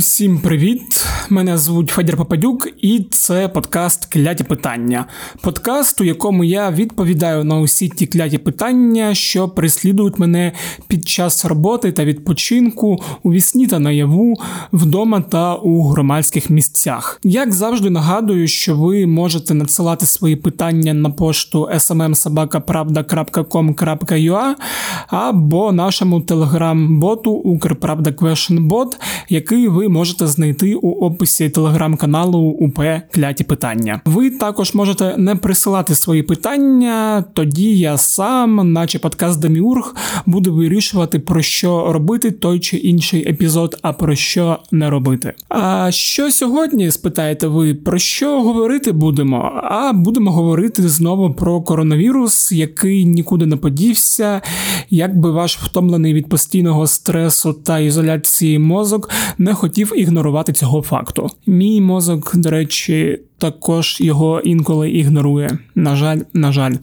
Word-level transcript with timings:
Усім 0.00 0.38
привіт! 0.38 1.06
Мене 1.30 1.58
звуть 1.58 1.90
Федір 1.90 2.16
Попадюк, 2.16 2.68
і 2.82 3.06
це 3.10 3.48
подкаст 3.48 4.04
Кляті 4.04 4.44
питання. 4.44 5.06
Подкаст, 5.40 6.00
у 6.00 6.04
якому 6.04 6.44
я 6.44 6.70
відповідаю 6.70 7.44
на 7.44 7.58
усі 7.58 7.88
ті 7.88 8.06
кляті 8.06 8.38
питання, 8.38 9.14
що 9.14 9.48
переслідують 9.48 10.18
мене 10.18 10.52
під 10.88 11.08
час 11.08 11.44
роботи 11.44 11.92
та 11.92 12.04
відпочинку 12.04 13.02
у 13.22 13.32
вісні 13.32 13.66
та 13.66 13.78
наяву, 13.78 14.34
вдома 14.72 15.20
та 15.20 15.54
у 15.54 15.82
громадських 15.82 16.50
місцях. 16.50 17.20
Як 17.24 17.52
завжди 17.52 17.90
нагадую, 17.90 18.48
що 18.48 18.76
ви 18.76 19.06
можете 19.06 19.54
надсилати 19.54 20.06
свої 20.06 20.36
питання 20.36 20.94
на 20.94 21.10
пошту 21.10 21.68
smmsobakapravda.com.ua 21.74 24.54
або 25.06 25.72
нашому 25.72 26.20
телеграм-боту 26.20 27.30
Укрправда 27.30 28.14
який 29.28 29.68
ви 29.68 29.89
можете 29.90 30.26
знайти 30.26 30.74
у 30.74 30.90
описі 30.90 31.48
телеграм-каналу 31.48 32.38
УП 32.38 32.80
Кляті 33.10 33.44
Питання. 33.44 34.00
Ви 34.04 34.30
також 34.30 34.74
можете 34.74 35.14
не 35.18 35.36
присилати 35.36 35.94
свої 35.94 36.22
питання, 36.22 37.24
тоді 37.34 37.78
я 37.78 37.98
сам, 37.98 38.72
наче 38.72 38.98
подкаст 38.98 39.40
Деміург, 39.40 39.94
буду 40.26 40.54
вирішувати 40.54 41.18
про 41.18 41.42
що 41.42 41.92
робити 41.92 42.30
той 42.30 42.60
чи 42.60 42.76
інший 42.76 43.28
епізод, 43.28 43.78
а 43.82 43.92
про 43.92 44.14
що 44.14 44.58
не 44.70 44.90
робити. 44.90 45.32
А 45.48 45.90
що 45.90 46.30
сьогодні 46.30 46.90
спитаєте 46.90 47.46
ви 47.46 47.74
про 47.74 47.98
що 47.98 48.42
говорити 48.42 48.92
будемо? 48.92 49.60
А 49.62 49.92
будемо 49.92 50.32
говорити 50.32 50.88
знову 50.88 51.34
про 51.34 51.62
коронавірус, 51.62 52.52
який 52.52 53.04
нікуди 53.04 53.46
не 53.46 53.56
подівся, 53.56 54.40
якби 54.90 55.30
ваш 55.30 55.58
втомлений 55.58 56.14
від 56.14 56.28
постійного 56.28 56.86
стресу 56.86 57.52
та 57.52 57.78
ізоляції 57.78 58.58
мозок 58.58 59.10
не 59.38 59.54
хотів 59.54 59.79
ігнорувати 59.96 60.52
цього 60.52 60.82
факту. 60.82 61.26
Мій 61.46 61.80
мозок, 61.80 62.36
до 62.36 62.50
речі, 62.50 63.20
також 63.38 63.98
його 64.00 64.40
інколи 64.40 64.90
ігнорує. 64.90 65.58
На 65.74 65.96
жаль, 65.96 66.20
на 66.32 66.52
жаль. 66.52 66.74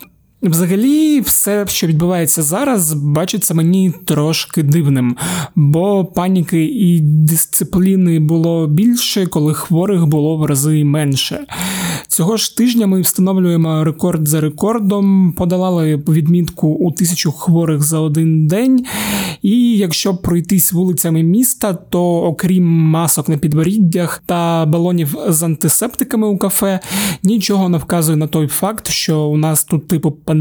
Взагалі, 0.49 1.21
все, 1.21 1.65
що 1.67 1.87
відбувається 1.87 2.41
зараз, 2.41 2.93
бачиться 2.93 3.53
мені 3.53 3.93
трошки 4.05 4.63
дивним, 4.63 5.17
бо 5.55 6.05
паніки 6.05 6.65
і 6.65 6.99
дисципліни 6.99 8.19
було 8.19 8.67
більше, 8.67 9.25
коли 9.25 9.53
хворих 9.53 10.05
було 10.05 10.37
в 10.37 10.45
рази 10.45 10.83
менше. 10.83 11.45
Цього 12.07 12.37
ж 12.37 12.57
тижня 12.57 12.87
ми 12.87 13.01
встановлюємо 13.01 13.83
рекорд 13.83 14.27
за 14.27 14.41
рекордом, 14.41 15.33
подолали 15.37 15.95
відмітку 15.95 16.67
у 16.67 16.91
тисячу 16.91 17.31
хворих 17.31 17.83
за 17.83 17.99
один 17.99 18.47
день. 18.47 18.85
І 19.41 19.77
якщо 19.77 20.17
пройтись 20.17 20.73
вулицями 20.73 21.23
міста, 21.23 21.73
то 21.73 22.03
окрім 22.03 22.63
масок 22.67 23.29
на 23.29 23.37
підборіддях 23.37 24.23
та 24.25 24.65
балонів 24.65 25.15
з 25.27 25.43
антисептиками 25.43 26.27
у 26.27 26.37
кафе, 26.37 26.79
нічого 27.23 27.69
не 27.69 27.77
вказує 27.77 28.17
на 28.17 28.27
той 28.27 28.47
факт, 28.47 28.87
що 28.87 29.21
у 29.21 29.37
нас 29.37 29.63
тут 29.63 29.87
типу 29.87 30.11
пандемія, 30.11 30.36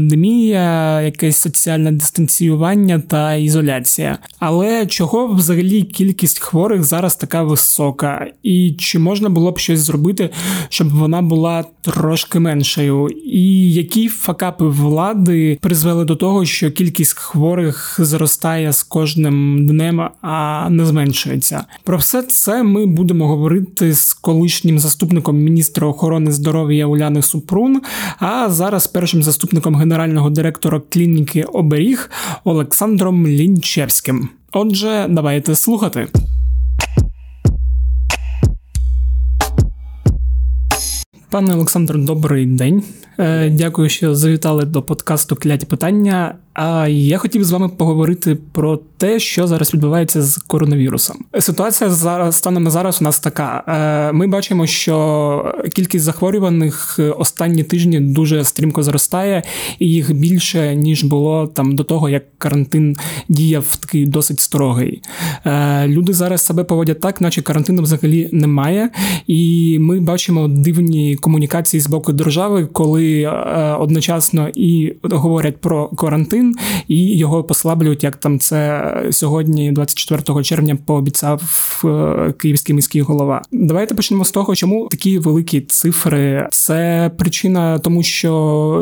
якесь 1.03 1.37
соціальне 1.37 1.91
дистанціювання 1.91 2.99
та 2.99 3.33
ізоляція. 3.33 4.17
Але 4.39 4.85
чого 4.85 5.27
взагалі 5.27 5.83
кількість 5.83 6.39
хворих 6.39 6.83
зараз 6.83 7.15
така 7.15 7.43
висока? 7.43 8.27
І 8.43 8.75
чи 8.79 8.99
можна 8.99 9.29
було 9.29 9.51
б 9.51 9.59
щось 9.59 9.79
зробити, 9.79 10.29
щоб 10.69 10.89
вона 10.89 11.21
була 11.21 11.65
трошки 11.81 12.39
меншою? 12.39 13.09
І 13.25 13.71
які 13.73 14.07
факапи 14.07 14.67
влади 14.67 15.57
призвели 15.61 16.05
до 16.05 16.15
того, 16.15 16.45
що 16.45 16.71
кількість 16.71 17.17
хворих 17.17 17.95
зростає 17.99 18.73
з 18.73 18.83
кожним 18.83 19.67
днем, 19.67 20.09
а 20.21 20.67
не 20.69 20.85
зменшується? 20.85 21.65
Про 21.83 21.97
все 21.97 22.23
це 22.23 22.63
ми 22.63 22.85
будемо 22.85 23.27
говорити 23.27 23.93
з 23.93 24.13
колишнім 24.13 24.79
заступником 24.79 25.37
міністра 25.37 25.87
охорони 25.87 26.31
здоров'я 26.31 26.85
Уляни 26.85 27.21
Супрун, 27.21 27.81
а 28.19 28.49
зараз 28.49 28.87
першим 28.87 29.23
заступником 29.23 29.75
генерального 29.77 30.29
директора 30.29 30.81
клініки 30.89 31.43
Оберіг 31.43 32.09
Олександром 32.43 33.27
Лінчевським. 33.27 34.29
Отже, 34.51 35.05
давайте 35.09 35.55
слухати. 35.55 36.07
Пане 41.29 41.53
Олександр, 41.53 41.97
добрий 41.97 42.45
день. 42.45 42.83
Е, 43.19 43.49
дякую, 43.49 43.89
що 43.89 44.15
завітали 44.15 44.65
до 44.65 44.81
подкасту 44.81 45.35
Кляті 45.35 45.65
питання. 45.65 46.35
А 46.57 46.87
я 46.87 47.17
хотів 47.17 47.43
з 47.43 47.51
вами 47.51 47.69
поговорити 47.69 48.37
про 48.51 48.79
те, 48.97 49.19
що 49.19 49.47
зараз 49.47 49.73
відбувається 49.73 50.21
з 50.21 50.37
коронавірусом. 50.37 51.17
Ситуація 51.39 51.89
зараз 51.89 52.35
станом 52.35 52.69
зараз 52.69 53.01
у 53.01 53.03
нас 53.03 53.19
така. 53.19 53.63
Е, 53.67 54.13
ми 54.13 54.27
бачимо, 54.27 54.67
що 54.67 55.55
кількість 55.75 56.05
захворюваних 56.05 56.99
останні 57.17 57.63
тижні 57.63 57.99
дуже 57.99 58.43
стрімко 58.43 58.83
зростає, 58.83 59.43
і 59.79 59.89
їх 59.89 60.13
більше 60.13 60.75
ніж 60.75 61.03
було 61.03 61.47
там 61.47 61.75
до 61.75 61.83
того, 61.83 62.09
як 62.09 62.23
карантин 62.37 62.95
діяв 63.29 63.75
такий 63.75 64.05
досить 64.05 64.39
строгий. 64.39 65.01
Е, 65.45 65.87
люди 65.87 66.13
зараз 66.13 66.45
себе 66.45 66.63
поводять 66.63 66.99
так, 66.99 67.21
наче 67.21 67.41
карантину 67.41 67.81
взагалі 67.81 68.29
немає, 68.31 68.89
і 69.27 69.77
ми 69.79 69.99
бачимо 69.99 70.47
дивні 70.47 71.15
комунікації 71.15 71.81
з 71.81 71.87
боку 71.87 72.13
держави, 72.13 72.65
коли 72.73 73.21
е, 73.21 73.29
одночасно 73.79 74.49
і 74.55 74.93
говорять 75.03 75.57
про 75.57 75.87
карантин 75.87 76.46
і 76.87 77.17
його 77.17 77.43
послаблюють, 77.43 78.03
як 78.03 78.15
там 78.15 78.39
це 78.39 78.93
сьогодні, 79.11 79.71
24 79.71 80.43
червня, 80.43 80.77
пообіцяв 80.85 81.41
е, 81.85 82.33
київський 82.37 82.75
міський 82.75 83.01
голова. 83.01 83.41
Давайте 83.51 83.95
почнемо 83.95 84.25
з 84.25 84.31
того, 84.31 84.55
чому 84.55 84.87
такі 84.87 85.19
великі 85.19 85.61
цифри. 85.61 86.47
Це 86.51 87.11
причина 87.17 87.79
тому, 87.79 88.03
що 88.03 88.31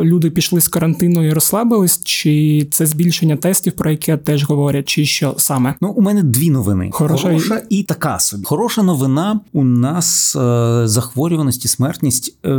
люди 0.04 0.30
пішли 0.30 0.60
з 0.60 0.68
карантину 0.68 1.26
і 1.26 1.32
розслабились, 1.32 2.00
чи 2.04 2.66
це 2.70 2.86
збільшення 2.86 3.36
тестів, 3.36 3.72
про 3.72 3.90
яке 3.90 4.16
теж 4.16 4.44
говорять, 4.44 4.88
чи 4.88 5.04
що 5.04 5.34
саме? 5.38 5.74
Ну, 5.80 5.88
у 5.88 6.00
мене 6.00 6.22
дві 6.22 6.50
новини: 6.50 6.88
хороша, 6.92 7.28
хороша 7.28 7.62
і 7.70 7.82
така 7.82 8.18
собі. 8.18 8.44
Хороша 8.44 8.82
новина. 8.82 9.40
У 9.52 9.64
нас 9.64 10.36
е, 10.36 10.82
захворюваності, 10.84 11.68
смертність 11.68 12.38
е, 12.44 12.50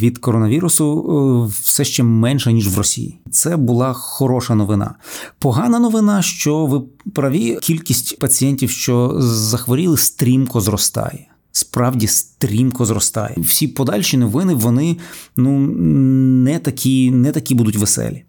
від 0.00 0.18
коронавірусу 0.18 1.48
е, 1.48 1.52
все 1.62 1.84
ще 1.84 2.02
менша 2.02 2.52
ніж 2.52 2.68
в 2.68 2.78
Росії. 2.78 3.18
Це 3.30 3.56
була 3.56 3.92
хороша 3.92 4.49
хороша 4.50 4.54
новина. 4.54 4.94
Погана 5.38 5.78
новина, 5.78 6.22
що 6.22 6.66
ви 6.66 6.82
праві, 7.12 7.58
кількість 7.62 8.18
пацієнтів, 8.18 8.70
що 8.70 9.16
захворіли, 9.18 9.96
стрімко 9.96 10.60
зростає. 10.60 11.26
Справді 11.52 12.06
стрімко 12.06 12.84
зростає. 12.84 13.36
Всі 13.38 13.68
подальші 13.68 14.16
новини 14.16 14.54
вони 14.54 14.96
ну 15.36 15.58
не 15.58 16.58
такі, 16.58 17.10
не 17.10 17.32
такі 17.32 17.54
будуть 17.54 17.76
веселі. 17.76 18.24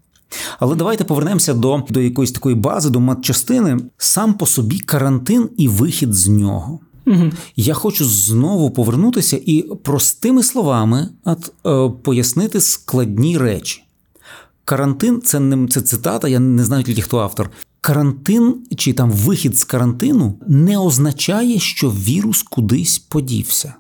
Але 0.59 0.76
давайте 0.76 1.04
повернемося 1.04 1.54
до 1.54 1.84
до 1.90 2.02
якоїсь 2.02 2.32
такої 2.32 2.56
бази, 2.56 2.90
до 2.90 3.00
матчастини. 3.00 3.78
Сам 3.98 4.34
по 4.34 4.46
собі 4.46 4.80
карантин 4.80 5.50
і 5.58 5.68
вихід 5.68 6.14
з 6.14 6.28
нього. 6.28 6.80
Угу. 7.08 7.32
Я 7.56 7.74
хочу 7.74 8.06
знову 8.06 8.72
повернутися 8.72 9.40
і 9.46 9.62
простими 9.84 10.44
словами 10.44 11.09
от, 11.26 11.52
е, 11.66 11.94
пояснити 12.03 12.62
складні 12.62 13.38
речі. 13.38 13.84
Карантин 14.72 15.22
це 15.22 15.40
не 15.40 15.68
це 15.68 15.82
цитата, 15.82 16.28
я 16.28 16.40
не 16.40 16.64
знаю 16.64 16.84
тільки 16.84 17.02
хто 17.02 17.20
автор. 17.20 17.50
Карантин 17.82 18.56
чи 18.78 18.94
там 18.94 19.12
вихід 19.12 19.58
з 19.58 19.64
карантину 19.64 20.40
не 20.48 20.78
означає, 20.78 21.59
що 21.59 21.90
вірус 21.90 22.44
кудись 22.44 23.00
подівся. 23.00 23.74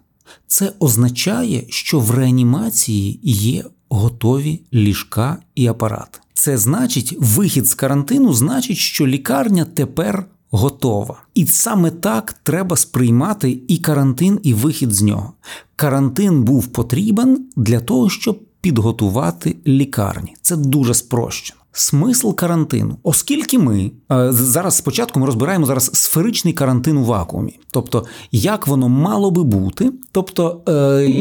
Це 0.47 0.73
означає, 0.79 1.65
що 1.69 1.99
в 1.99 2.11
реанімації 2.11 3.19
є 3.23 3.63
готові 3.89 4.61
ліжка 4.73 5.37
і 5.55 5.67
апарат. 5.67 6.21
Це 6.33 6.57
значить, 6.57 7.15
вихід 7.19 7.67
з 7.67 7.73
карантину 7.73 8.33
значить, 8.33 8.77
що 8.77 9.07
лікарня 9.07 9.65
тепер 9.65 10.25
готова. 10.49 11.21
І 11.33 11.47
саме 11.47 11.91
так 11.91 12.35
треба 12.43 12.77
сприймати 12.77 13.61
і 13.67 13.77
карантин, 13.77 14.39
і 14.43 14.53
вихід 14.53 14.93
з 14.93 15.01
нього. 15.01 15.33
Карантин 15.75 16.43
був 16.43 16.67
потрібен 16.67 17.45
для 17.55 17.79
того, 17.79 18.09
щоб 18.09 18.39
підготувати 18.61 19.55
лікарні. 19.67 20.35
Це 20.41 20.55
дуже 20.55 20.93
спрощено. 20.93 21.61
Смисл 21.73 22.31
карантину, 22.31 22.97
оскільки 23.03 23.59
ми 23.59 23.91
е, 24.11 24.27
зараз 24.31 24.77
спочатку 24.77 25.19
ми 25.19 25.25
розбираємо 25.25 25.65
зараз 25.65 25.91
сферичний 25.93 26.53
карантин 26.53 26.97
у 26.97 27.03
вакуумі, 27.03 27.59
тобто 27.71 28.05
як 28.31 28.67
воно 28.67 28.89
мало 28.89 29.31
би 29.31 29.43
бути, 29.43 29.91
тобто 30.11 30.61
е, 30.67 30.71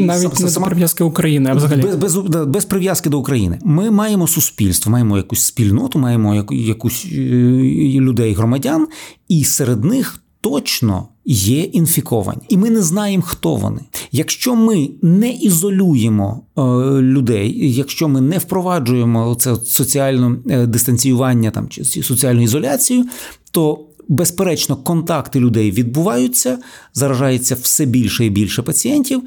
навіть 0.01 0.35
сам, 0.35 0.45
не 0.45 0.49
сама, 0.49 0.67
прив'язки 0.67 1.03
України 1.03 1.49
а 1.49 1.53
взагалі 1.53 1.81
без, 1.81 1.95
без 1.95 2.45
без 2.45 2.65
прив'язки 2.65 3.09
до 3.09 3.19
України. 3.19 3.59
Ми 3.63 3.91
маємо 3.91 4.27
суспільство, 4.27 4.91
маємо 4.91 5.17
якусь 5.17 5.45
спільноту, 5.45 5.99
маємо 5.99 6.45
якусь 6.51 7.05
е, 7.11 7.17
людей, 7.99 8.33
громадян, 8.33 8.87
і 9.27 9.43
серед 9.43 9.83
них 9.83 10.21
точно 10.41 11.07
є 11.25 11.61
інфіковані, 11.61 12.41
і 12.49 12.57
ми 12.57 12.69
не 12.69 12.81
знаємо, 12.81 13.23
хто 13.23 13.55
вони. 13.55 13.81
Якщо 14.11 14.55
ми 14.55 14.89
не 15.01 15.31
ізолюємо 15.31 16.41
е, 16.57 16.61
людей, 17.01 17.75
якщо 17.75 18.07
ми 18.07 18.21
не 18.21 18.37
впроваджуємо 18.37 19.35
це 19.35 19.55
соціальне 19.55 20.37
дистанціювання 20.67 21.51
там 21.51 21.69
чи 21.69 21.83
соціальну 21.83 22.41
ізоляцію, 22.41 23.05
то 23.51 23.79
безперечно, 24.07 24.75
контакти 24.75 25.39
людей 25.39 25.71
відбуваються, 25.71 26.57
заражається 26.93 27.55
все 27.55 27.85
більше 27.85 28.25
і 28.25 28.29
більше 28.29 28.61
пацієнтів. 28.61 29.21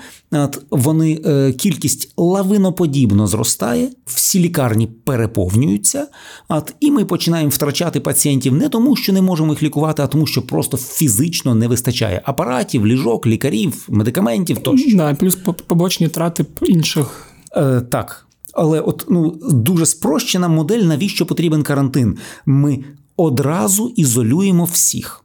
Вони 0.70 1.20
е, 1.26 1.52
кількість 1.52 2.12
лавиноподібно 2.16 3.26
зростає, 3.26 3.88
всі 4.06 4.40
лікарні 4.40 4.86
переповнюються. 4.86 6.06
От, 6.48 6.74
І 6.80 6.90
ми 6.90 7.04
починаємо 7.04 7.50
втрачати 7.50 8.00
пацієнтів 8.00 8.54
не 8.54 8.68
тому, 8.68 8.96
що 8.96 9.12
не 9.12 9.22
можемо 9.22 9.52
їх 9.52 9.62
лікувати, 9.62 10.02
а 10.02 10.06
тому, 10.06 10.26
що 10.26 10.42
просто 10.42 10.76
фізично 10.76 11.54
не 11.54 11.68
вистачає 11.68 12.22
апаратів, 12.24 12.86
ліжок, 12.86 13.26
лікарів, 13.26 13.86
медикаментів 13.88 14.58
тощо. 14.58 14.96
Да, 14.96 15.14
плюс 15.14 15.34
побочні 15.66 16.08
трати 16.08 16.46
інших. 16.62 17.28
Е, 17.56 17.80
Так. 17.80 18.26
Але 18.56 18.80
от 18.80 19.06
ну 19.08 19.30
дуже 19.50 19.86
спрощена 19.86 20.48
модель, 20.48 20.82
навіщо 20.82 21.26
потрібен 21.26 21.62
карантин? 21.62 22.18
Ми 22.46 22.84
одразу 23.16 23.92
ізолюємо 23.96 24.64
всіх. 24.64 25.24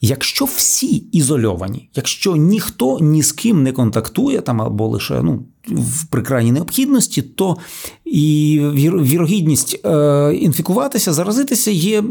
Якщо 0.00 0.44
всі 0.44 0.96
ізольовані, 0.96 1.88
якщо 1.94 2.36
ніхто 2.36 2.98
ні 2.98 3.22
з 3.22 3.32
ким 3.32 3.62
не 3.62 3.72
контактує 3.72 4.40
там 4.40 4.62
або 4.62 4.88
лише 4.88 5.22
ну, 5.22 5.44
в 5.68 6.06
прикрайній 6.06 6.52
необхідності, 6.52 7.22
то 7.22 7.56
і 8.04 8.60
вірогідність 8.82 9.80
е, 9.84 10.34
інфікуватися, 10.34 11.12
заразитися 11.12 11.70
є 11.70 11.98
е, 11.98 12.02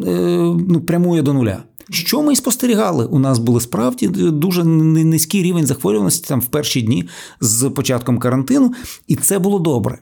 ну, 0.68 0.82
прямує 0.82 1.22
до 1.22 1.34
нуля. 1.34 1.64
Що 1.90 2.22
ми 2.22 2.36
спостерігали? 2.36 3.06
У 3.06 3.20
нас 3.20 3.40
були 3.40 3.62
справді 3.62 4.08
дуже 4.08 4.64
низький 4.64 5.44
рівень 5.44 5.66
захворюваності 5.66 6.28
там 6.28 6.42
в 6.42 6.46
перші 6.46 6.82
дні 6.82 7.10
з 7.42 7.70
початком 7.70 8.20
карантину, 8.20 8.74
і 9.08 9.16
це 9.16 9.40
було 9.40 9.60
добре. 9.60 10.00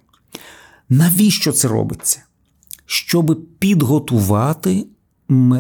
Навіщо 0.90 1.52
це 1.52 1.68
робиться? 1.68 2.24
Щоб 2.86 3.40
підготувати 3.60 4.86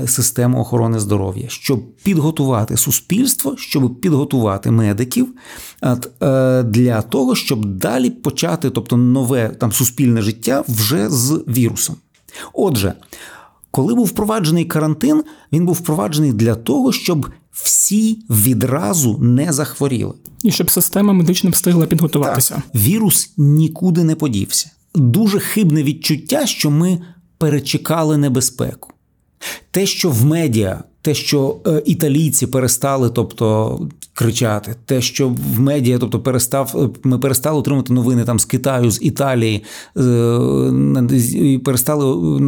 систему 0.07 0.59
охорони 0.59 1.00
здоров'я, 1.00 1.45
щоб 1.50 1.95
підготувати 1.95 2.77
суспільство, 2.77 3.57
щоб 3.57 4.01
підготувати 4.01 4.71
медиків 4.71 5.27
е, 6.21 6.63
для 6.63 7.01
того, 7.01 7.35
щоб 7.35 7.65
далі 7.65 8.09
почати, 8.09 8.69
тобто 8.69 8.97
нове 8.97 9.50
там 9.50 9.71
суспільне 9.71 10.21
життя 10.21 10.63
вже 10.67 11.09
з 11.09 11.44
вірусом. 11.47 11.95
Отже, 12.53 12.94
коли 13.71 13.95
був 13.95 14.06
впроваджений 14.06 14.65
карантин, 14.65 15.23
він 15.51 15.65
був 15.65 15.75
впроваджений 15.75 16.33
для 16.33 16.56
того, 16.56 16.91
щоб 16.91 17.29
всі 17.51 18.19
відразу 18.29 19.17
не 19.17 19.53
захворіли. 19.53 20.13
І 20.44 20.51
щоб 20.51 20.71
система 20.71 21.13
медична 21.13 21.50
встигла 21.50 21.85
підготуватися. 21.85 22.56
Так, 22.56 22.81
Вірус 22.81 23.33
нікуди 23.38 24.03
не 24.03 24.15
подівся. 24.15 24.69
Дуже 24.95 25.39
хибне 25.39 25.83
відчуття, 25.83 26.45
що 26.45 26.71
ми 26.71 27.01
перечекали 27.38 28.17
небезпеку. 28.17 28.94
Те, 29.71 29.86
що 29.86 30.09
в 30.09 30.25
медіа, 30.25 30.83
те, 31.01 31.13
що 31.13 31.57
е, 31.68 31.81
італійці 31.86 32.47
перестали, 32.47 33.09
тобто 33.09 33.80
кричати, 34.13 34.75
те, 34.86 35.01
що 35.01 35.30
в 35.30 35.59
медіа, 35.59 35.97
тобто 36.00 36.19
перестав, 36.19 36.71
е, 36.75 37.00
ми 37.03 37.19
перестали 37.19 37.59
отримати 37.59 37.94
новини 37.94 38.24
там 38.24 38.39
з 38.39 38.45
Китаю, 38.45 38.92
з 38.92 39.01
Італії, 39.01 39.63
е, 39.97 41.59
перестали 41.65 42.42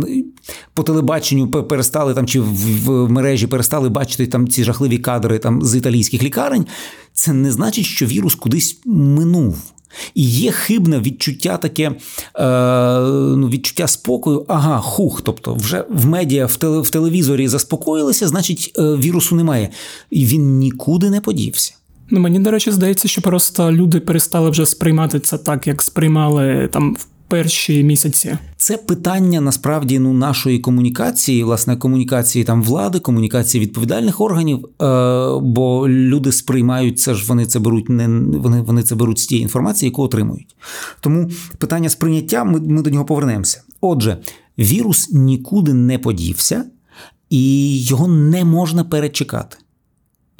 по 0.74 0.84
телебаченню, 0.84 1.48
перестали 1.48 2.14
там 2.14 2.28
чи 2.28 2.40
в 2.40 3.12
мережі 3.12 3.48
перестали 3.48 3.90
бачити 3.90 4.28
там 4.28 4.48
ці 4.48 4.64
жахливі 4.64 4.98
кадри 4.98 5.40
там 5.40 5.62
з 5.62 5.76
італійських 5.76 6.24
лікарень. 6.24 6.66
Це 7.14 7.34
не 7.34 7.52
значить, 7.52 7.86
що 7.86 8.06
вірус 8.06 8.36
кудись 8.36 8.80
минув. 8.86 9.74
І 10.16 10.24
є 10.24 10.52
хибне 10.52 11.00
відчуття 11.00 11.58
таке 11.58 11.84
е, 11.84 11.96
ну, 13.36 13.50
відчуття 13.50 13.88
спокою, 13.88 14.46
ага, 14.48 14.80
хух. 14.80 15.22
Тобто, 15.22 15.54
вже 15.56 15.86
в 15.90 16.06
медіа 16.06 16.46
в, 16.46 16.56
теле, 16.56 16.82
в 16.82 16.90
телевізорі 16.90 17.48
заспокоїлися, 17.48 18.28
значить, 18.28 18.72
е, 18.78 18.82
вірусу 18.82 19.36
немає. 19.36 19.70
І 20.10 20.26
він 20.26 20.58
нікуди 20.58 21.10
не 21.10 21.22
подівся. 21.22 21.74
Ну, 22.10 22.20
Мені, 22.20 22.40
до 22.40 22.52
речі, 22.52 22.72
здається, 22.72 23.08
що 23.08 23.22
просто 23.22 23.72
люди 23.72 24.00
перестали 24.00 24.50
вже 24.50 24.66
сприймати 24.66 25.20
це 25.20 25.38
так, 25.38 25.68
як 25.68 25.82
сприймали 25.82 26.70
там 26.72 26.96
в 26.96 27.08
перші 27.28 27.84
місяці. 27.84 28.38
Це 28.58 28.78
питання 28.78 29.42
насправді 29.42 30.00
ну 30.00 30.14
нашої 30.14 30.60
комунікації, 30.60 31.44
власне, 31.44 31.78
комунікації 31.78 32.46
там 32.46 32.64
влади, 32.64 33.00
комунікації 33.00 33.64
відповідальних 33.64 34.22
органів. 34.22 34.58
Е, 34.66 34.66
Бо 35.42 35.90
люди 35.90 36.32
сприймають 36.32 37.00
це 37.00 37.14
ж, 37.14 37.26
вони 37.28 37.46
це 37.46 37.60
беруть 37.60 37.90
не 37.90 38.08
вони, 38.38 38.62
вони 38.62 38.84
це 38.84 38.96
беруть 38.96 39.20
з 39.20 39.26
тієї 39.26 39.44
інформації, 39.44 39.90
яку 39.90 40.04
отримують. 40.04 40.56
Тому 41.02 41.30
питання 41.58 41.90
сприйняття 41.90 42.44
ми, 42.44 42.60
ми 42.60 42.82
до 42.82 42.90
нього 42.90 43.06
повернемося. 43.06 43.62
Отже, 43.82 44.18
вірус 44.60 45.10
нікуди 45.12 45.74
не 45.74 46.00
подівся, 46.00 46.66
і 47.30 47.78
його 47.84 48.08
не 48.08 48.46
можна 48.46 48.84
перечекати 48.84 49.58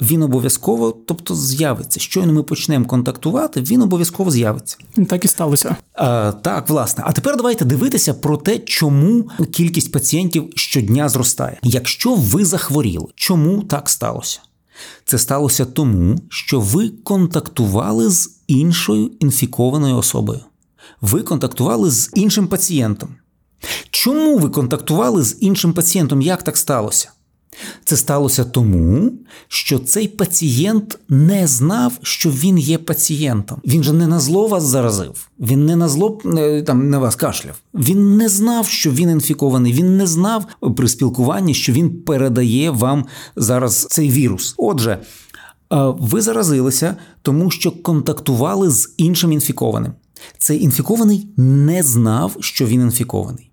він 0.00 0.22
обов'язково, 0.22 0.96
тобто 1.06 1.34
з'явиться. 1.34 2.00
Щойно 2.00 2.32
ми 2.32 2.42
почнемо 2.42 2.84
контактувати, 2.84 3.60
він 3.60 3.82
обов'язково 3.82 4.30
з'явиться. 4.30 4.76
Так 5.08 5.24
і 5.24 5.28
сталося. 5.28 5.76
А, 5.94 6.32
Так, 6.32 6.68
власне. 6.68 7.04
А 7.06 7.12
тепер 7.12 7.36
давайте 7.36 7.64
дивитися 7.64 8.14
про 8.14 8.36
те, 8.36 8.58
чому 8.58 9.30
кількість 9.52 9.92
пацієнтів 9.92 10.52
щодня 10.54 11.08
зростає. 11.08 11.58
Якщо 11.62 12.14
ви 12.14 12.44
захворіли, 12.44 13.06
чому 13.14 13.62
так 13.62 13.88
сталося? 13.90 14.40
Це 15.04 15.18
сталося 15.18 15.64
тому, 15.64 16.18
що 16.28 16.60
ви 16.60 16.88
контактували 16.88 18.10
з 18.10 18.30
іншою 18.46 19.10
інфікованою 19.20 19.96
особою. 19.96 20.40
Ви 21.00 21.22
контактували 21.22 21.90
з 21.90 22.10
іншим 22.14 22.46
пацієнтом. 22.48 23.08
Чому 23.90 24.38
ви 24.38 24.48
контактували 24.48 25.22
з 25.22 25.36
іншим 25.40 25.72
пацієнтом? 25.72 26.22
Як 26.22 26.42
так 26.42 26.56
сталося? 26.56 27.10
Це 27.84 27.96
сталося 27.96 28.44
тому, 28.44 29.12
що 29.48 29.78
цей 29.78 30.08
пацієнт 30.08 30.98
не 31.08 31.46
знав, 31.46 31.92
що 32.02 32.30
він 32.30 32.58
є 32.58 32.78
пацієнтом. 32.78 33.60
Він 33.66 33.82
же 33.82 33.92
не 33.92 34.06
на 34.06 34.20
зло 34.20 34.46
вас 34.46 34.64
заразив, 34.64 35.28
він 35.40 35.66
не 35.66 35.76
на 35.76 35.88
зло 35.88 36.18
е, 36.24 36.62
там 36.62 36.90
на 36.90 36.98
вас 36.98 37.16
кашляв. 37.16 37.54
Він 37.74 38.16
не 38.16 38.28
знав, 38.28 38.66
що 38.68 38.90
він 38.90 39.10
інфікований. 39.10 39.72
Він 39.72 39.96
не 39.96 40.06
знав 40.06 40.46
при 40.76 40.88
спілкуванні, 40.88 41.54
що 41.54 41.72
він 41.72 41.90
передає 41.90 42.70
вам 42.70 43.04
зараз 43.36 43.86
цей 43.90 44.10
вірус. 44.10 44.54
Отже. 44.56 44.98
Е, 45.72 45.94
ви 45.98 46.20
заразилися, 46.20 46.96
тому 47.22 47.50
що 47.50 47.70
контактували 47.70 48.70
з 48.70 48.94
іншим 48.96 49.32
інфікованим. 49.32 49.92
Цей 50.38 50.62
інфікований 50.62 51.28
не 51.36 51.82
знав, 51.82 52.36
що 52.40 52.66
він 52.66 52.80
інфікований. 52.80 53.50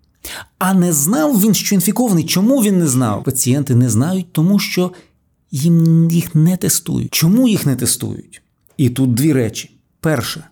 А 0.58 0.74
не 0.74 0.92
знав 0.92 1.40
він, 1.40 1.54
що 1.54 1.74
інфікований. 1.74 2.24
Чому 2.24 2.62
він 2.62 2.78
не 2.78 2.86
знав? 2.86 3.24
Пацієнти 3.24 3.74
не 3.74 3.90
знають, 3.90 4.32
тому 4.32 4.58
що 4.58 4.92
їм 5.50 6.10
їх 6.10 6.34
не 6.34 6.56
тестують. 6.56 7.14
Чому 7.14 7.48
їх 7.48 7.66
не 7.66 7.76
тестують? 7.76 8.42
І 8.76 8.90
тут 8.90 9.14
дві 9.14 9.32
речі. 9.32 9.70
Перше, 10.00 10.44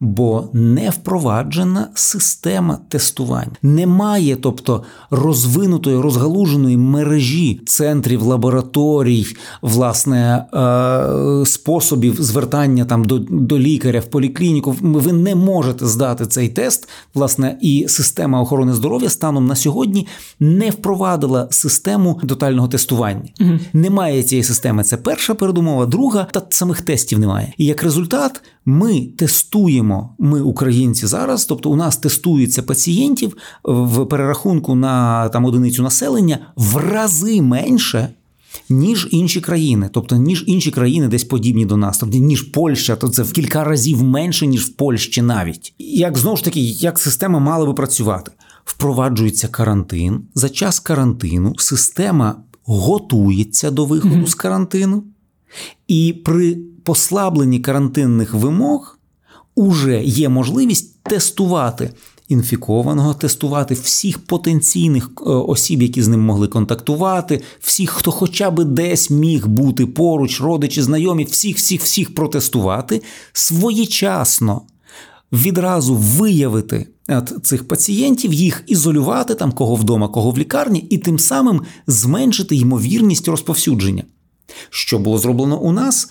бо 0.00 0.48
не 0.52 0.90
впроваджена 0.90 1.88
система 1.94 2.78
тестування. 2.88 3.52
Немає, 3.62 4.36
тобто 4.36 4.82
розвинутої, 5.10 6.00
розгалуженої 6.00 6.76
мережі 6.76 7.60
центрів 7.66 8.22
лабораторій, 8.22 9.26
власне, 9.62 10.44
е, 10.54 11.46
способів 11.46 12.22
звертання 12.22 12.84
там 12.84 13.04
до 13.04 13.18
до 13.18 13.58
лікаря 13.58 14.00
в 14.00 14.04
поліклініку. 14.04 14.76
Ви 14.80 15.12
не 15.12 15.34
можете 15.34 15.86
здати 15.86 16.26
цей 16.26 16.48
тест, 16.48 16.88
власне, 17.14 17.58
і 17.60 17.86
система 17.88 18.40
охорони 18.40 18.72
здоров'я 18.72 19.10
станом 19.10 19.46
на 19.46 19.56
сьогодні 19.56 20.06
не 20.40 20.70
впровадила 20.70 21.48
систему 21.50 22.20
тотального 22.28 22.68
тестування. 22.68 23.28
Угу. 23.40 23.58
Немає 23.72 24.22
цієї 24.22 24.44
системи. 24.44 24.84
Це 24.84 24.96
перша 24.96 25.34
передумова, 25.34 25.86
друга 25.86 26.26
та 26.32 26.42
самих 26.48 26.80
тестів 26.80 27.18
немає. 27.18 27.52
І 27.58 27.64
як 27.64 27.82
результат, 27.82 28.42
ми 28.64 29.00
тестуємо, 29.00 29.89
ми 30.18 30.40
українці 30.40 31.06
зараз, 31.06 31.44
тобто 31.44 31.70
у 31.70 31.76
нас 31.76 31.96
тестується 31.96 32.62
пацієнтів 32.62 33.36
в 33.64 34.06
перерахунку 34.06 34.74
на 34.74 35.28
там 35.28 35.44
одиницю 35.44 35.82
населення 35.82 36.38
в 36.56 36.76
рази 36.76 37.42
менше. 37.42 38.08
Ніж 38.70 39.08
інші 39.10 39.40
країни, 39.40 39.90
тобто 39.92 40.16
ніж 40.16 40.44
інші 40.46 40.70
країни 40.70 41.08
десь 41.08 41.24
подібні 41.24 41.66
до 41.66 41.76
нас, 41.76 41.98
тобто 41.98 42.18
ніж 42.18 42.42
Польща, 42.42 42.96
то 42.96 43.08
це 43.08 43.22
в 43.22 43.32
кілька 43.32 43.64
разів 43.64 44.02
менше, 44.02 44.46
ніж 44.46 44.64
в 44.64 44.72
Польщі 44.72 45.22
навіть. 45.22 45.74
Як 45.78 46.18
знову 46.18 46.36
ж 46.36 46.44
таки, 46.44 46.60
як 46.60 46.98
система 46.98 47.38
мала 47.38 47.66
би 47.66 47.74
працювати? 47.74 48.32
Впроваджується 48.64 49.48
карантин. 49.48 50.20
За 50.34 50.48
час 50.48 50.80
карантину 50.80 51.54
система 51.58 52.36
готується 52.64 53.70
до 53.70 53.84
виходу 53.84 54.14
mm-hmm. 54.14 54.26
з 54.26 54.34
карантину, 54.34 55.04
і 55.88 56.12
при 56.24 56.58
послабленні 56.82 57.60
карантинних 57.60 58.34
вимог 58.34 58.98
уже 59.54 60.04
є 60.04 60.28
можливість 60.28 61.02
тестувати 61.02 61.90
інфікованого, 62.30 63.14
тестувати 63.14 63.74
всіх 63.74 64.18
потенційних 64.18 65.10
е, 65.18 65.22
осіб, 65.30 65.82
які 65.82 66.02
з 66.02 66.08
ним 66.08 66.20
могли 66.20 66.48
контактувати, 66.48 67.42
всіх, 67.60 67.90
хто 67.90 68.10
хоча 68.10 68.50
б 68.50 68.64
десь 68.64 69.10
міг 69.10 69.46
бути 69.46 69.86
поруч, 69.86 70.40
родичі, 70.40 70.82
знайомі, 70.82 71.24
всіх, 71.24 71.56
всіх, 71.56 71.82
всіх 71.82 72.14
протестувати 72.14 73.02
своєчасно. 73.32 74.62
відразу 75.32 75.94
виявити 75.94 76.86
от 77.08 77.32
цих 77.42 77.68
пацієнтів, 77.68 78.32
їх 78.32 78.64
ізолювати, 78.66 79.34
там 79.34 79.52
кого 79.52 79.74
вдома, 79.74 80.08
кого 80.08 80.30
в 80.30 80.38
лікарні, 80.38 80.86
і 80.90 80.98
тим 80.98 81.18
самим 81.18 81.62
зменшити 81.86 82.56
ймовірність 82.56 83.28
розповсюдження. 83.28 84.04
Що 84.70 84.98
було 84.98 85.18
зроблено 85.18 85.60
у 85.60 85.72
нас 85.72 86.10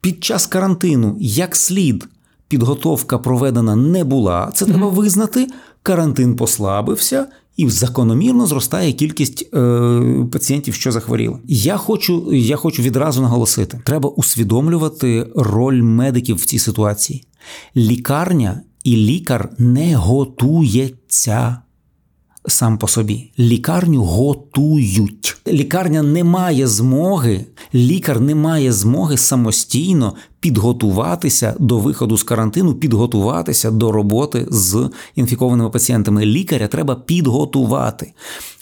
під 0.00 0.24
час 0.24 0.46
карантину, 0.46 1.16
як 1.20 1.56
слід, 1.56 2.08
підготовка 2.50 3.18
проведена 3.18 3.76
не 3.76 4.04
була, 4.04 4.50
це 4.54 4.66
треба 4.66 4.88
визнати. 4.88 5.46
Карантин 5.82 6.36
послабився, 6.36 7.26
і 7.56 7.68
закономірно 7.70 8.46
зростає 8.46 8.92
кількість 8.92 9.54
е, 9.54 10.26
пацієнтів, 10.32 10.74
що 10.74 10.92
захворіли. 10.92 11.38
Я 11.46 11.76
хочу, 11.76 12.32
я 12.32 12.56
хочу 12.56 12.82
відразу 12.82 13.22
наголосити: 13.22 13.80
треба 13.84 14.08
усвідомлювати 14.08 15.26
роль 15.36 15.82
медиків 15.82 16.36
в 16.36 16.44
цій 16.44 16.58
ситуації. 16.58 17.24
Лікарня 17.76 18.60
і 18.84 18.96
лікар 18.96 19.50
не 19.58 19.96
готується 19.96 21.58
сам 22.50 22.78
по 22.78 22.88
собі. 22.88 23.30
Лікарню 23.38 24.02
готують. 24.02 25.36
Лікарня 25.48 26.02
не 26.02 26.24
має 26.24 26.66
змоги, 26.66 27.44
лікар 27.74 28.20
не 28.20 28.34
має 28.34 28.72
змоги 28.72 29.16
самостійно 29.16 30.14
підготуватися 30.40 31.54
до 31.58 31.78
виходу 31.78 32.16
з 32.16 32.22
карантину, 32.22 32.74
підготуватися 32.74 33.70
до 33.70 33.92
роботи 33.92 34.46
з 34.50 34.90
інфікованими 35.14 35.70
пацієнтами. 35.70 36.26
Лікаря 36.26 36.68
треба 36.68 36.94
підготувати 36.94 38.12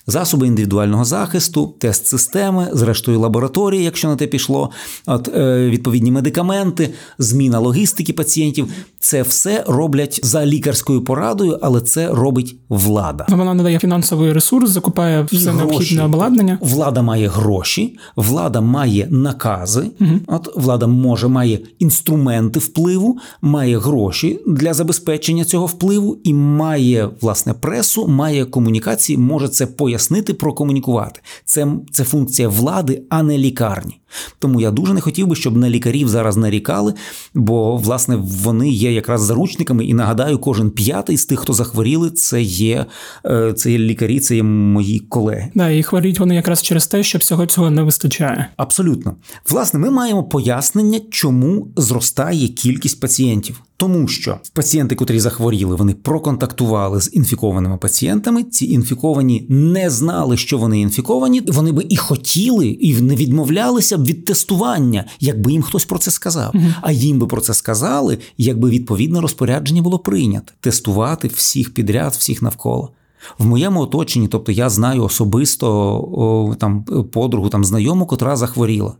засоби 0.08 0.46
індивідуального 0.46 1.04
захисту, 1.04 1.74
тест-системи, 1.78 2.68
зрештою 2.72 3.20
лабораторії, 3.20 3.84
якщо 3.84 4.08
на 4.08 4.16
те 4.16 4.26
пішло, 4.26 4.70
от 5.06 5.28
е, 5.28 5.68
відповідні 5.70 6.10
медикаменти, 6.10 6.90
зміна 7.18 7.58
логістики 7.58 8.12
пацієнтів. 8.12 8.68
Це 9.00 9.22
все 9.22 9.64
роблять 9.66 10.20
за 10.22 10.46
лікарською 10.46 11.04
порадою, 11.04 11.58
але 11.62 11.80
це 11.80 12.08
робить 12.08 12.56
влада. 12.68 13.26
Вона 13.28 13.54
надає 13.54 13.78
фінансовий 13.78 14.32
ресурс, 14.32 14.70
закупає 14.70 15.26
все 15.32 15.52
необхідне 15.52 16.04
обладнання. 16.04 16.58
Влада 16.60 17.02
має 17.02 17.28
гроші, 17.28 17.98
влада 18.16 18.60
має 18.60 19.08
накази. 19.10 19.90
Угу. 20.00 20.10
От 20.26 20.56
влада 20.56 20.86
може 20.86 21.28
має 21.28 21.58
інструменти 21.78 22.58
впливу, 22.58 23.18
має 23.42 23.78
гроші 23.78 24.40
для 24.46 24.74
забезпечення 24.74 25.44
цього 25.44 25.66
впливу 25.66 26.18
і 26.24 26.34
має 26.34 27.10
власне 27.20 27.54
пресу, 27.54 28.08
має 28.08 28.44
комунікації, 28.44 29.18
може 29.18 29.48
це 29.48 29.66
пояснити, 29.66 30.34
прокомунікувати. 30.34 31.20
Це 31.44 31.68
це 31.92 32.04
функція 32.04 32.48
влади, 32.48 33.02
а 33.08 33.22
не 33.22 33.38
лікарні. 33.38 34.00
Тому 34.38 34.60
я 34.60 34.70
дуже 34.70 34.94
не 34.94 35.00
хотів 35.00 35.26
би, 35.26 35.36
щоб 35.36 35.56
на 35.56 35.70
лікарів 35.70 36.08
зараз 36.08 36.36
нарікали, 36.36 36.94
бо 37.34 37.76
власне 37.76 38.16
вони 38.16 38.68
є 38.68 38.92
якраз 38.92 39.22
заручниками. 39.22 39.84
І 39.84 39.94
нагадаю, 39.94 40.38
кожен 40.38 40.70
п'ятий 40.70 41.16
з 41.16 41.26
тих, 41.26 41.40
хто 41.40 41.52
захворіли, 41.52 42.10
це 42.10 42.42
є 42.42 42.86
е, 43.26 43.52
це 43.52 43.72
є 43.72 43.78
лікарі, 43.78 44.20
це 44.20 44.36
є 44.36 44.42
мої 44.42 44.98
колеги. 44.98 45.50
Да, 45.54 45.70
і 45.70 45.82
хворіють 45.82 46.20
вони 46.20 46.34
якраз 46.34 46.62
через 46.62 46.86
те, 46.86 47.02
що 47.02 47.18
всього 47.18 47.46
цього 47.46 47.70
не 47.70 47.82
вистачає. 47.82 48.48
Абсолютно, 48.56 49.16
власне, 49.48 49.80
ми 49.80 49.90
маємо 49.90 50.24
пояснення, 50.24 51.00
чому 51.10 51.68
зростає 51.76 52.48
кількість 52.48 53.00
пацієнтів. 53.00 53.62
Тому 53.80 54.08
що 54.08 54.38
пацієнти, 54.52 54.94
котрі 54.94 55.20
захворіли, 55.20 55.76
вони 55.76 55.94
проконтактували 55.94 57.00
з 57.00 57.10
інфікованими 57.12 57.76
пацієнтами. 57.76 58.42
Ці 58.42 58.66
інфіковані 58.66 59.46
не 59.48 59.90
знали, 59.90 60.36
що 60.36 60.58
вони 60.58 60.80
інфіковані. 60.80 61.40
Вони 61.40 61.72
би 61.72 61.86
і 61.88 61.96
хотіли, 61.96 62.66
і 62.66 63.00
не 63.00 63.16
відмовлялися 63.16 63.98
б 63.98 64.04
від 64.04 64.24
тестування, 64.24 65.04
якби 65.20 65.52
їм 65.52 65.62
хтось 65.62 65.84
про 65.84 65.98
це 65.98 66.10
сказав. 66.10 66.50
Угу. 66.54 66.64
А 66.80 66.92
їм 66.92 67.18
би 67.18 67.26
про 67.26 67.40
це 67.40 67.54
сказали, 67.54 68.18
якби 68.38 68.70
відповідне 68.70 69.20
розпорядження 69.20 69.82
було 69.82 69.98
прийнято 69.98 70.52
тестувати 70.60 71.28
всіх 71.28 71.74
підряд, 71.74 72.12
всіх 72.12 72.42
навколо. 72.42 72.90
В 73.38 73.46
моєму 73.46 73.80
оточенні, 73.80 74.28
тобто 74.28 74.52
я 74.52 74.70
знаю 74.70 75.04
особисто 75.04 75.68
о, 76.12 76.54
там 76.58 76.82
подругу, 77.12 77.48
там 77.48 77.64
знайому, 77.64 78.06
котра 78.06 78.36
захворіла. 78.36 78.94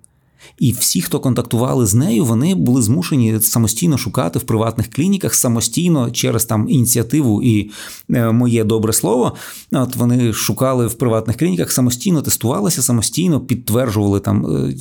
І 0.58 0.72
всі, 0.72 1.02
хто 1.02 1.20
контактували 1.20 1.86
з 1.86 1.94
нею, 1.94 2.24
вони 2.24 2.54
були 2.54 2.82
змушені 2.82 3.40
самостійно 3.40 3.98
шукати 3.98 4.38
в 4.38 4.42
приватних 4.42 4.90
клініках, 4.90 5.34
самостійно 5.34 6.10
через 6.10 6.44
там 6.44 6.68
ініціативу 6.68 7.42
і 7.42 7.70
е, 8.10 8.32
моє 8.32 8.64
добре 8.64 8.92
слово. 8.92 9.34
От 9.72 9.96
вони 9.96 10.32
шукали 10.32 10.86
в 10.86 10.94
приватних 10.94 11.36
клініках, 11.36 11.72
самостійно 11.72 12.22
тестувалися, 12.22 12.82
самостійно 12.82 13.40
підтверджували 13.40 14.20
там 14.20 14.46
е, 14.46 14.74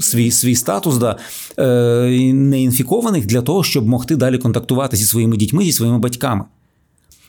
свій 0.00 0.30
свій 0.30 0.54
статус 0.54 0.96
да, 0.96 1.16
е, 1.58 2.32
неінфікованих 2.32 3.26
для 3.26 3.42
того, 3.42 3.64
щоб 3.64 3.88
могти 3.88 4.16
далі 4.16 4.38
контактувати 4.38 4.96
зі 4.96 5.04
своїми 5.04 5.36
дітьми, 5.36 5.64
зі 5.64 5.72
своїми 5.72 5.98
батьками. 5.98 6.44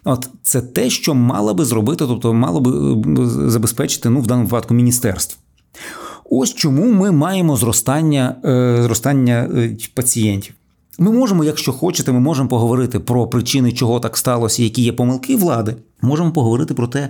От 0.03 0.29
це 0.43 0.61
те, 0.61 0.89
що 0.89 1.15
мало 1.15 1.53
би 1.53 1.65
зробити, 1.65 2.05
тобто 2.07 2.33
мало 2.33 2.59
би 2.59 3.25
забезпечити 3.49 4.09
ну, 4.09 4.21
в 4.21 4.27
даному 4.27 4.47
випадку 4.47 4.73
міністерство. 4.73 5.39
Ось 6.29 6.53
чому 6.53 6.85
ми 6.85 7.11
маємо 7.11 7.57
зростання, 7.57 8.35
е, 8.45 8.83
зростання 8.83 9.49
е, 9.55 9.77
пацієнтів. 9.93 10.53
Ми 10.99 11.11
можемо, 11.11 11.43
якщо 11.43 11.73
хочете, 11.73 12.11
ми 12.11 12.19
можемо 12.19 12.49
поговорити 12.49 12.99
про 12.99 13.27
причини, 13.27 13.71
чого 13.71 13.99
так 13.99 14.17
сталося, 14.17 14.63
які 14.63 14.81
є 14.81 14.93
помилки 14.93 15.35
влади. 15.35 15.75
Можемо 16.01 16.31
поговорити 16.31 16.73
про 16.73 16.87
те, 16.87 16.99
е, 16.99 17.09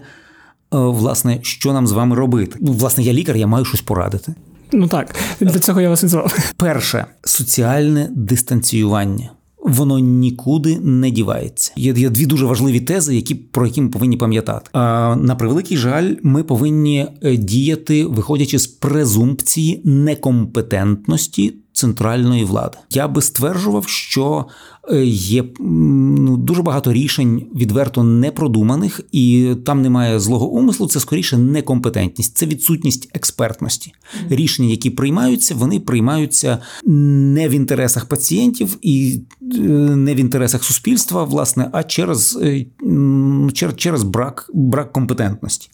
власне, 0.72 1.40
що 1.42 1.74
нам 1.74 1.88
з 1.88 1.92
вами 1.92 2.16
робити. 2.16 2.58
Ну, 2.62 2.72
власне, 2.72 3.04
я 3.04 3.14
лікар, 3.14 3.38
я 3.38 3.48
маю 3.48 3.66
щось 3.66 3.82
порадити. 3.82 4.34
Ну 4.72 4.88
так, 4.88 5.16
для 5.40 5.60
цього 5.60 5.82
я 5.82 5.90
вас 5.90 6.04
і 6.04 6.08
звав. 6.08 6.54
Перше 6.58 7.06
соціальне 7.24 8.10
дистанціювання 8.12 9.30
воно 9.68 10.00
нікуди 10.00 10.80
не 10.80 11.12
дівається. 11.12 11.74
Є 11.76 11.94
є 11.98 12.10
дві 12.10 12.26
дуже 12.26 12.46
важливі 12.46 12.80
тези, 12.80 13.16
які 13.16 13.36
про 13.36 13.66
які 13.66 13.82
ми 13.82 13.90
повинні 13.90 14.18
пам'ятати. 14.18 14.70
А 14.74 15.16
на 15.16 15.36
превеликий 15.36 15.78
жаль, 15.78 16.14
ми 16.24 16.44
повинні 16.44 17.08
е, 17.22 17.38
діяти, 17.38 18.06
виходячи 18.06 18.60
з 18.60 18.68
презумпції 18.68 19.82
некомпетентності 19.84 21.54
центральної 21.78 22.44
влади. 22.44 22.78
Я 22.90 23.08
би 23.08 23.22
стверджував, 23.22 23.88
що 23.88 24.46
е, 24.92 25.06
є 25.06 25.44
ну, 25.60 26.38
дуже 26.38 26.62
багато 26.62 26.94
рішень 26.94 27.48
відверто 27.56 28.04
непродуманих, 28.04 29.02
і 29.12 29.56
там 29.66 29.82
немає 29.82 30.20
злого 30.20 30.48
умислу. 30.50 30.88
Це 30.88 31.00
скоріше 31.00 31.38
некомпетентність, 31.38 32.38
це 32.38 32.46
відсутність 32.46 33.10
експертності. 33.14 33.94
Рішення, 34.30 34.70
які 34.70 34.90
приймаються, 34.90 35.56
вони 35.56 35.80
приймаються 35.80 36.58
не 36.86 37.50
в 37.50 37.52
інтересах 37.52 38.06
пацієнтів 38.06 38.78
і 38.82 39.22
е, 39.42 39.58
не 39.96 40.16
в 40.16 40.18
інтересах 40.18 40.64
суспільства, 40.64 41.24
власне, 41.24 41.70
а 41.74 41.84
через 41.84 42.40
е, 42.42 42.66
через, 43.54 43.76
через 43.76 44.04
брак, 44.04 44.50
брак 44.54 44.94
компетентності. 44.94 45.70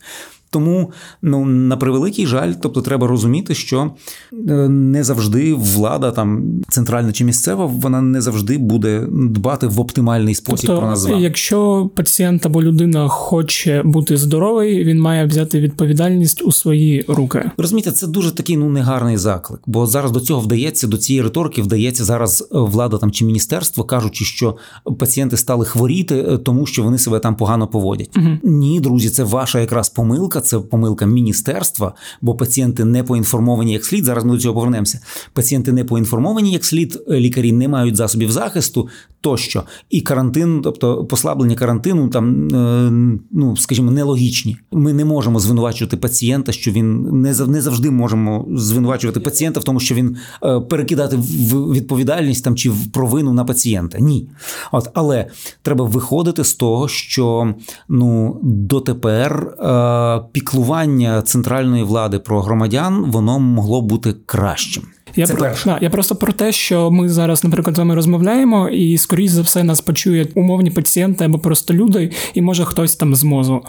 Тому 0.53 0.91
ну 1.21 1.45
на 1.45 1.77
превеликий 1.77 2.27
жаль, 2.27 2.53
тобто 2.61 2.81
треба 2.81 3.07
розуміти, 3.07 3.55
що 3.55 3.91
е, 4.33 4.53
не 4.69 5.03
завжди 5.03 5.53
влада, 5.53 6.11
там 6.11 6.43
центральна 6.69 7.11
чи 7.11 7.23
місцева, 7.23 7.65
вона 7.65 8.01
не 8.01 8.21
завжди 8.21 8.57
буде 8.57 9.07
дбати 9.11 9.67
в 9.67 9.79
оптимальний 9.79 10.35
спосіб 10.35 10.67
тобто, 10.67 10.81
про 10.81 10.89
нас. 10.89 11.07
Якщо 11.19 11.89
пацієнт 11.95 12.45
або 12.45 12.63
людина 12.63 13.07
хоче 13.07 13.81
бути 13.85 14.17
здоровий, 14.17 14.83
він 14.83 14.99
має 14.99 15.25
взяти 15.25 15.59
відповідальність 15.59 16.41
у 16.41 16.51
свої 16.51 17.05
руки. 17.07 17.51
Розумієте, 17.57 17.91
це 17.91 18.07
дуже 18.07 18.31
такий 18.31 18.57
ну 18.57 18.69
негарний 18.69 19.17
заклик, 19.17 19.61
бо 19.65 19.87
зараз 19.87 20.11
до 20.11 20.19
цього 20.19 20.39
вдається, 20.39 20.87
до 20.87 20.97
цієї 20.97 21.23
риторики 21.23 21.61
вдається 21.61 22.03
зараз 22.03 22.41
е, 22.41 22.45
влада 22.51 22.97
там 22.97 23.11
чи 23.11 23.25
міністерство, 23.25 23.83
кажучи, 23.83 24.25
що 24.25 24.57
пацієнти 24.99 25.37
стали 25.37 25.65
хворіти, 25.65 26.15
е, 26.15 26.37
тому 26.37 26.65
що 26.65 26.83
вони 26.83 26.97
себе 26.97 27.19
там 27.19 27.35
погано 27.35 27.67
поводять. 27.67 28.09
Угу. 28.17 28.27
Ні, 28.43 28.79
друзі, 28.79 29.09
це 29.09 29.23
ваша 29.23 29.59
якраз 29.59 29.89
помилка 29.89 30.41
це 30.43 30.59
помилка 30.59 31.05
міністерства, 31.05 31.93
бо 32.21 32.35
пацієнти 32.35 32.85
не 32.85 33.03
поінформовані 33.03 33.73
як 33.73 33.85
слід. 33.85 34.05
Зараз 34.05 34.25
ми 34.25 34.31
до 34.31 34.37
цього 34.37 34.53
повернемося. 34.53 34.99
Пацієнти 35.33 35.71
не 35.71 35.83
поінформовані 35.83 36.51
як 36.51 36.65
слід, 36.65 36.99
лікарі 37.09 37.51
не 37.51 37.67
мають 37.67 37.95
засобів 37.95 38.31
захисту 38.31 38.89
тощо. 39.23 39.63
І 39.89 40.01
карантин, 40.01 40.61
тобто 40.63 41.05
послаблення 41.05 41.55
карантину, 41.55 42.07
там 42.07 42.47
е, 42.47 42.91
ну 43.31 43.57
скажімо, 43.57 43.91
нелогічні. 43.91 44.57
Ми 44.71 44.93
не 44.93 45.05
можемо 45.05 45.39
звинувачувати 45.39 45.97
пацієнта, 45.97 46.51
що 46.51 46.71
він 46.71 47.21
не 47.21 47.33
не 47.47 47.61
завжди 47.61 47.91
можемо 47.91 48.47
звинувачувати 48.51 49.19
пацієнта 49.19 49.59
в 49.59 49.63
тому, 49.63 49.79
що 49.79 49.95
він 49.95 50.17
е, 50.43 50.59
перекидати 50.59 51.15
в 51.15 51.73
відповідальність 51.73 52.43
там 52.43 52.55
чи 52.55 52.69
в 52.69 52.91
провину 52.91 53.33
на 53.33 53.45
пацієнта. 53.45 53.99
Ні. 53.99 54.29
От, 54.71 54.89
але 54.93 55.27
треба 55.61 55.85
виходити 55.85 56.43
з 56.43 56.53
того, 56.53 56.87
що 56.87 57.53
ну 57.89 58.39
дотепер 58.43 59.55
е, 59.59 60.19
піклування 60.33 61.21
центральної 61.21 61.83
влади 61.83 62.19
про 62.19 62.41
громадян 62.41 63.11
воно 63.11 63.39
могло 63.39 63.81
бути 63.81 64.13
кращим. 64.25 64.83
Я 65.15 65.25
Це 65.25 65.33
про. 65.33 65.51
Да, 65.65 65.77
я 65.81 65.89
просто 65.89 66.15
про 66.15 66.33
те, 66.33 66.51
що 66.51 66.91
ми 66.91 67.09
зараз, 67.09 67.43
наприклад, 67.43 67.75
з 67.75 67.79
вами 67.79 67.95
розмовляємо, 67.95 68.69
і 68.69 68.97
скоріш 68.97 69.31
за 69.31 69.41
все 69.41 69.63
нас 69.63 69.81
почують 69.81 70.31
умовні 70.35 70.71
пацієнти 70.71 71.25
або 71.25 71.39
просто 71.39 71.73
люди, 71.73 72.11
і 72.33 72.41
може 72.41 72.65
хтось 72.65 72.95
там 72.95 73.15
з 73.15 73.23
мозу, 73.23 73.61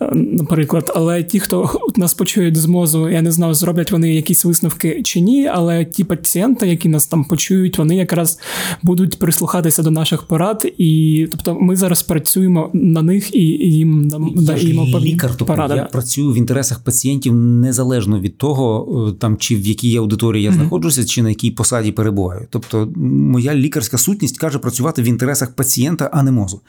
е, 0.00 0.10
наприклад. 0.14 0.92
Але 0.94 1.22
ті, 1.22 1.40
хто 1.40 1.70
нас 1.96 2.14
почують 2.14 2.56
з 2.56 2.66
мозу, 2.66 3.08
я 3.08 3.22
не 3.22 3.32
знаю, 3.32 3.54
зроблять 3.54 3.92
вони 3.92 4.14
якісь 4.14 4.44
висновки 4.44 5.02
чи 5.02 5.20
ні. 5.20 5.46
Але 5.46 5.84
ті 5.84 6.04
пацієнти, 6.04 6.68
які 6.68 6.88
нас 6.88 7.06
там 7.06 7.24
почують, 7.24 7.78
вони 7.78 7.96
якраз 7.96 8.38
будуть 8.82 9.18
прислухатися 9.18 9.82
до 9.82 9.90
наших 9.90 10.22
порад, 10.22 10.72
і 10.78 11.26
тобто 11.30 11.54
ми 11.60 11.76
зараз 11.76 12.02
працюємо 12.02 12.70
на 12.72 13.02
них 13.02 13.34
і 13.34 13.42
їм 13.70 14.08
даємо 14.36 15.00
лікар, 15.00 15.30
тобто 15.30 15.54
поради. 15.54 15.74
я 15.74 15.82
працюю 15.82 16.32
в 16.32 16.36
інтересах 16.36 16.84
пацієнтів 16.84 17.34
незалежно 17.34 18.20
від 18.20 18.38
того, 18.38 18.88
е, 19.08 19.12
там 19.18 19.36
чи 19.36 19.56
в 19.56 19.66
якій 19.66 19.96
аудиторії 19.96 20.44
я 20.44 20.52
знаходжуся, 20.90 21.14
чи 21.14 21.22
на 21.22 21.28
якій 21.28 21.50
посаді 21.50 21.92
перебуваю. 21.92 22.46
Тобто, 22.50 22.88
моя 22.96 23.54
лікарська 23.54 23.98
сутність 23.98 24.38
каже 24.38 24.58
працювати 24.58 25.02
в 25.02 25.04
інтересах 25.04 25.54
пацієнта, 25.54 26.10
а 26.12 26.22
не 26.22 26.32
мозу. 26.32 26.60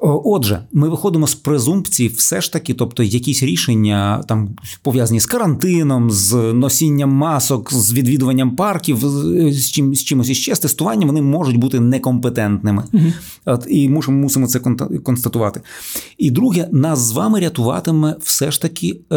Отже, 0.00 0.64
ми 0.72 0.88
виходимо 0.88 1.26
з 1.26 1.34
презумпції, 1.34 2.08
все 2.08 2.40
ж 2.40 2.52
таки, 2.52 2.74
тобто 2.74 3.02
якісь 3.02 3.42
рішення 3.42 4.22
там 4.28 4.48
пов'язані 4.82 5.20
з 5.20 5.26
карантином, 5.26 6.10
з 6.10 6.34
носінням 6.52 7.10
масок, 7.10 7.72
з 7.72 7.92
відвідуванням 7.92 8.56
парків, 8.56 8.98
з 9.52 9.70
чим 9.70 9.94
з 9.94 10.04
чимось 10.04 10.28
іще 10.28 10.54
з 10.54 10.58
тестуванням, 10.58 11.08
вони 11.08 11.22
можуть 11.22 11.56
бути 11.56 11.80
некомпетентними. 11.80 12.84
От, 13.44 13.66
І 13.70 13.88
мусимо, 13.88 14.18
мусимо 14.18 14.46
це 14.46 14.60
констатувати. 15.04 15.60
І 16.18 16.30
друге, 16.30 16.68
нас 16.72 16.98
з 16.98 17.12
вами 17.12 17.40
рятуватиме 17.40 18.16
все 18.22 18.50
ж 18.50 18.62
таки 18.62 19.00
е, 19.12 19.16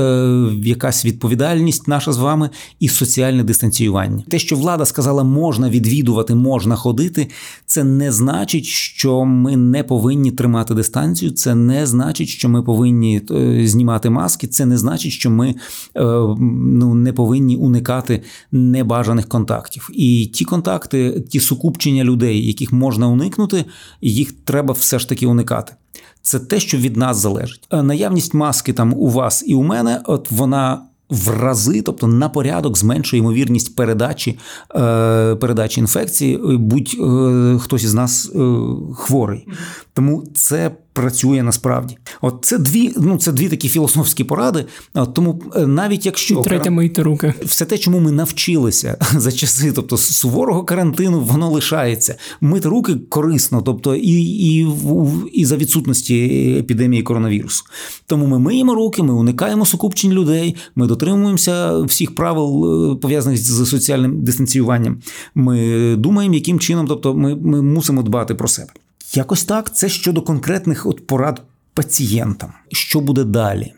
якась 0.63 1.05
відповідальність 1.05 1.87
наша 1.87 2.11
з 2.11 2.17
вами 2.17 2.49
і 2.79 2.87
соціальне 2.87 3.43
дистанціювання. 3.43 4.23
Те, 4.35 4.39
що 4.39 4.55
влада 4.55 4.85
сказала, 4.85 5.23
можна 5.23 5.69
відвідувати, 5.69 6.35
можна 6.35 6.75
ходити, 6.75 7.27
це 7.65 7.83
не 7.83 8.11
значить, 8.11 8.65
що 8.65 9.25
ми 9.25 9.57
не 9.57 9.83
повинні 9.83 10.31
тримати 10.31 10.73
дистанцію. 10.73 11.31
Це 11.31 11.55
не 11.55 11.85
значить, 11.85 12.27
що 12.27 12.49
ми 12.49 12.63
повинні 12.63 13.21
е, 13.31 13.67
знімати 13.67 14.09
маски. 14.09 14.47
Це 14.47 14.65
не 14.65 14.77
значить, 14.77 15.11
що 15.11 15.29
ми 15.29 15.49
е, 15.49 15.55
ну, 15.95 16.93
не 16.95 17.13
повинні 17.13 17.57
уникати 17.57 18.23
небажаних 18.51 19.27
контактів. 19.27 19.89
І 19.93 20.25
ті 20.33 20.45
контакти, 20.45 21.23
ті 21.29 21.39
сукупчення 21.39 22.03
людей, 22.03 22.47
яких 22.47 22.73
можна 22.73 23.07
уникнути, 23.07 23.65
їх 24.01 24.31
треба 24.31 24.73
все 24.73 24.99
ж 24.99 25.09
таки 25.09 25.27
уникати. 25.27 25.73
Це 26.21 26.39
те, 26.39 26.59
що 26.59 26.77
від 26.77 26.97
нас 26.97 27.17
залежить. 27.17 27.67
Е, 27.71 27.83
наявність 27.83 28.33
маски 28.33 28.73
там 28.73 28.93
у 28.93 29.09
вас 29.09 29.43
і 29.47 29.55
у 29.55 29.63
мене, 29.63 30.01
от 30.05 30.31
вона 30.31 30.81
в 31.09 31.29
рази, 31.29 31.81
тобто 31.81 32.07
на 32.07 32.29
порядок, 32.29 32.77
зменшує 32.77 33.19
ймовірність 33.19 33.75
передачі 33.75 34.39
е, 34.75 35.35
передачі 35.35 35.79
інфекції, 35.79 36.37
будь 36.57 36.95
е, 36.99 37.59
хтось 37.59 37.83
із 37.83 37.93
нас 37.93 38.31
е, 38.35 38.39
хворий. 38.95 39.47
Тому 39.93 40.23
це 40.33 40.71
працює 40.95 41.43
насправді. 41.43 41.97
От 42.21 42.39
це 42.41 42.57
дві, 42.57 42.93
ну 42.97 43.17
це 43.17 43.31
дві 43.31 43.49
такі 43.49 43.69
філософські 43.69 44.23
поради. 44.23 44.65
От, 44.93 45.13
Тому 45.13 45.41
е, 45.55 45.67
навіть 45.67 46.05
якщо 46.05 46.35
третє 46.35 46.69
мийте 46.69 47.03
руки, 47.03 47.33
все 47.41 47.65
те, 47.65 47.77
чому 47.77 47.99
ми 47.99 48.11
навчилися 48.11 48.97
за 49.17 49.31
часи, 49.31 49.71
тобто 49.71 49.97
суворого 49.97 50.63
карантину, 50.63 51.21
воно 51.21 51.49
лишається. 51.49 52.15
Мити 52.41 52.69
руки 52.69 52.95
корисно, 53.09 53.61
тобто 53.61 53.95
і, 53.95 54.21
і, 54.21 54.67
і 55.33 55.45
за 55.45 55.57
відсутності 55.57 56.25
епідемії 56.59 57.03
коронавірусу. 57.03 57.63
Тому 58.05 58.25
ми 58.27 58.39
миємо 58.39 58.75
руки, 58.75 59.03
ми 59.03 59.13
уникаємо 59.13 59.65
сукупчень 59.65 60.11
людей, 60.11 60.55
ми 60.75 60.87
дотримуємося 60.87 61.79
всіх 61.79 62.15
правил 62.15 62.91
е, 62.91 62.95
пов'язаних 62.95 63.37
з 63.39 63.65
соціальним 63.65 64.23
дистанціюванням. 64.23 64.97
Ми 65.35 65.95
думаємо, 65.95 66.35
яким 66.35 66.59
чином, 66.59 66.87
тобто 66.87 67.13
ми, 67.13 67.35
ми 67.35 67.61
мусимо 67.61 68.03
дбати 68.03 68.35
про 68.35 68.47
себе. 68.47 68.69
Якось 69.15 69.43
так, 69.43 69.75
це 69.75 69.89
щодо 69.89 70.21
конкретних 70.21 70.85
от 70.85 71.07
порад 71.07 71.41
пацієнтам. 71.73 72.53
Що 72.71 72.99
буде 72.99 73.23
далі? 73.23 73.73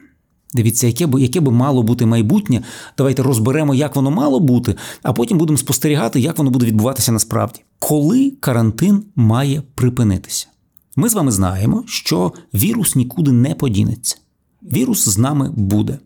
Дивіться, 0.53 0.87
яке 0.87 1.07
би 1.07 1.21
яке 1.21 1.39
би 1.39 1.51
мало 1.51 1.83
бути 1.83 2.05
майбутнє. 2.05 2.63
Давайте 2.97 3.23
розберемо, 3.23 3.75
як 3.75 3.95
воно 3.95 4.11
мало 4.11 4.39
бути, 4.39 4.75
а 5.03 5.13
потім 5.13 5.37
будемо 5.37 5.57
спостерігати, 5.57 6.19
як 6.19 6.37
воно 6.37 6.49
буде 6.49 6.65
відбуватися 6.65 7.11
насправді. 7.11 7.59
Коли 7.79 8.31
карантин 8.39 9.03
має 9.15 9.63
припинитися? 9.75 10.47
Ми 10.95 11.09
з 11.09 11.13
вами 11.13 11.31
знаємо, 11.31 11.83
що 11.87 12.33
вірус 12.53 12.95
нікуди 12.95 13.31
не 13.31 13.55
подінеться. 13.55 14.17
Вірус 14.63 15.09
з 15.09 15.17
нами 15.17 15.51
буде. 15.55 15.97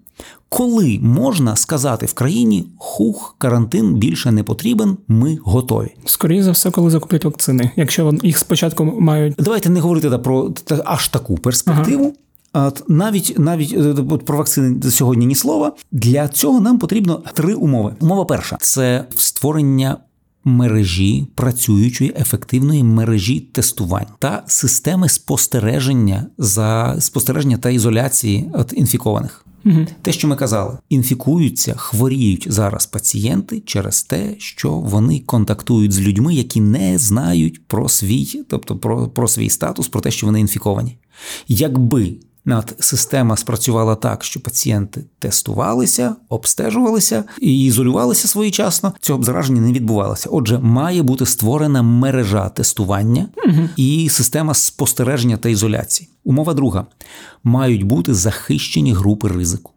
Коли 0.54 1.00
можна 1.02 1.56
сказати 1.56 2.06
в 2.06 2.14
країні 2.14 2.68
хух, 2.78 3.36
карантин 3.38 3.94
більше 3.96 4.32
не 4.32 4.44
потрібен, 4.44 4.98
ми 5.08 5.38
готові. 5.44 5.96
Скоріше 6.06 6.44
за 6.44 6.52
все, 6.52 6.72
коли 6.72 6.90
закуплять 6.90 7.26
вакцини. 7.26 7.72
Якщо 7.76 8.14
їх 8.24 8.38
спочатку 8.38 8.86
мають. 8.86 9.36
Давайте 9.38 9.70
не 9.70 9.80
говорити 9.80 10.10
про 10.10 10.50
та, 10.50 10.82
аж 10.86 11.08
таку 11.08 11.38
перспективу. 11.38 12.14
Ага. 12.54 12.68
От 12.68 12.84
навіть 12.88 13.40
навіть 13.40 13.74
е, 13.74 14.18
про 14.26 14.38
вакцини 14.38 14.92
сьогодні 14.92 15.26
ні 15.26 15.36
слова. 15.36 15.74
Для 15.92 16.28
цього 16.28 16.60
нам 16.60 16.80
потрібно 16.80 17.24
три 17.34 17.54
умови. 17.54 17.96
Умова 18.00 18.26
перша 18.26 18.58
це 18.62 19.06
створення 19.16 19.98
мережі 20.44 21.28
працюючої 21.36 22.14
ефективної 22.20 22.84
мережі 22.84 23.40
тестувань 23.40 24.06
та 24.20 24.44
системи 24.48 25.10
спостереження 25.10 26.26
за 26.38 26.96
спостереження 27.00 27.58
та 27.58 27.70
ізоляції 27.70 28.52
від 28.56 28.74
інфікованих. 28.74 29.46
Угу. 29.66 29.88
Те, 30.02 30.12
що 30.12 30.28
ми 30.28 30.36
казали, 30.36 30.78
інфікуються, 30.90 31.74
хворіють 31.78 32.48
зараз 32.50 32.86
пацієнти 32.86 33.60
через 33.60 34.04
те, 34.04 34.36
що 34.38 34.72
вони 34.72 35.20
контактують 35.20 35.92
з 35.92 36.02
людьми, 36.02 36.34
які 36.34 36.62
не 36.62 36.98
знають 36.98 37.68
про 37.68 37.90
свій, 37.90 38.44
тобто 38.48 38.78
про, 38.78 39.08
про 39.08 39.28
свій 39.28 39.50
статус, 39.50 39.88
про 39.88 40.02
те, 40.02 40.12
що 40.12 40.26
вони 40.26 40.40
інфіковані. 40.40 40.98
Якби 41.48 42.14
Над 42.46 42.76
система 42.80 43.38
спрацювала 43.38 43.96
так, 43.96 44.24
що 44.24 44.40
пацієнти 44.40 45.04
тестувалися, 45.20 46.16
обстежувалися 46.30 47.24
і 47.42 47.66
ізолювалися 47.66 48.28
своєчасно. 48.28 48.94
Цього 49.02 49.20
б 49.20 49.24
зараження 49.24 49.62
не 49.62 49.72
відбувалося. 49.72 50.30
Отже, 50.32 50.60
має 50.60 51.04
бути 51.04 51.26
створена 51.26 51.82
мережа 51.82 52.50
тестування 52.50 53.28
угу. 53.48 53.70
і 53.76 54.10
система 54.10 54.54
спостереження 54.54 55.38
та 55.38 55.50
ізоляції. 55.50 56.10
Умова 56.24 56.54
друга: 56.54 56.86
мають 57.44 57.84
бути 57.84 58.14
захищені 58.14 58.94
групи 58.94 59.28
ризику. 59.28 59.72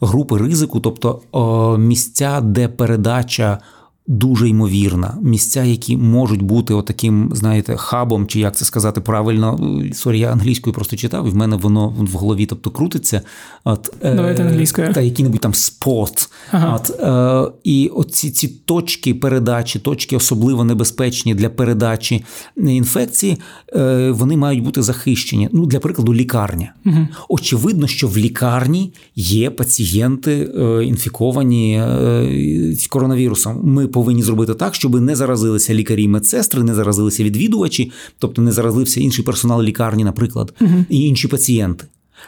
Групи 0.00 0.38
ризику, 0.38 0.80
тобто 0.80 1.22
о, 1.32 1.76
місця, 1.76 2.40
де 2.40 2.68
передача 2.68 3.58
дуже 4.06 4.48
ймовірна. 4.48 5.18
Місця, 5.22 5.64
які 5.64 5.96
можуть 5.96 6.42
бути 6.42 6.74
отаким, 6.74 7.30
знаєте, 7.32 7.76
хабом, 7.76 8.26
чи 8.26 8.40
як 8.40 8.56
це 8.56 8.64
сказати 8.64 9.00
правильно. 9.00 9.80
Sorry, 9.92 10.18
я 10.18 10.32
англійською 10.32 10.74
просто 10.74 10.96
читав, 10.96 11.26
і 11.26 11.30
в 11.30 11.36
мене 11.36 11.56
воно 11.56 11.88
в 11.88 12.12
голові 12.12 12.46
тобто 12.46 12.70
крутиться. 12.70 13.20
От, 13.64 13.94
е, 14.02 14.14
Давайте 14.14 14.42
англійською. 14.42 14.92
Та 14.92 15.00
який-небудь 15.00 15.40
там 15.40 15.54
спот. 15.54 16.28
Ага. 16.50 16.76
От, 16.76 17.00
е, 17.00 17.52
І 17.64 17.88
оці 17.94 18.30
ці 18.30 18.48
точки 18.48 19.14
передачі, 19.14 19.78
точки 19.78 20.16
особливо 20.16 20.64
небезпечні 20.64 21.34
для 21.34 21.48
передачі 21.48 22.24
інфекції, 22.56 23.38
е, 23.76 24.10
вони 24.10 24.36
мають 24.36 24.62
бути 24.62 24.82
захищені. 24.82 25.48
Ну, 25.52 25.66
Для 25.66 25.80
прикладу, 25.80 26.14
лікарня. 26.14 26.72
Угу. 26.86 27.08
Очевидно, 27.28 27.86
що 27.86 28.08
в 28.08 28.18
лікарні 28.18 28.92
є 29.16 29.50
пацієнти 29.50 30.50
е, 30.58 30.84
інфіковані 30.84 31.76
е, 31.76 32.76
коронавірусом. 32.88 33.60
Ми 33.64 33.88
повинні 33.94 34.22
зробити 34.22 34.54
так, 34.54 34.74
щоб 34.74 35.00
не 35.00 35.16
заразилися 35.16 35.74
лікарі 35.74 36.02
і 36.02 36.08
медсестри, 36.08 36.62
не 36.62 36.74
заразилися 36.74 37.24
відвідувачі, 37.24 37.92
тобто 38.18 38.42
не 38.42 38.52
заразився 38.52 39.00
інший 39.00 39.24
персонал 39.24 39.62
лікарні, 39.62 40.04
наприклад, 40.04 40.54
угу. 40.60 40.84
і 40.88 41.00
інші 41.00 41.28
пацієнти. 41.28 41.84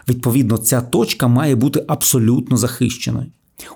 Відповідно, 0.08 0.58
ця 0.58 0.80
точка 0.80 1.28
має 1.28 1.54
бути 1.54 1.84
абсолютно 1.88 2.56
захищеною. 2.56 3.26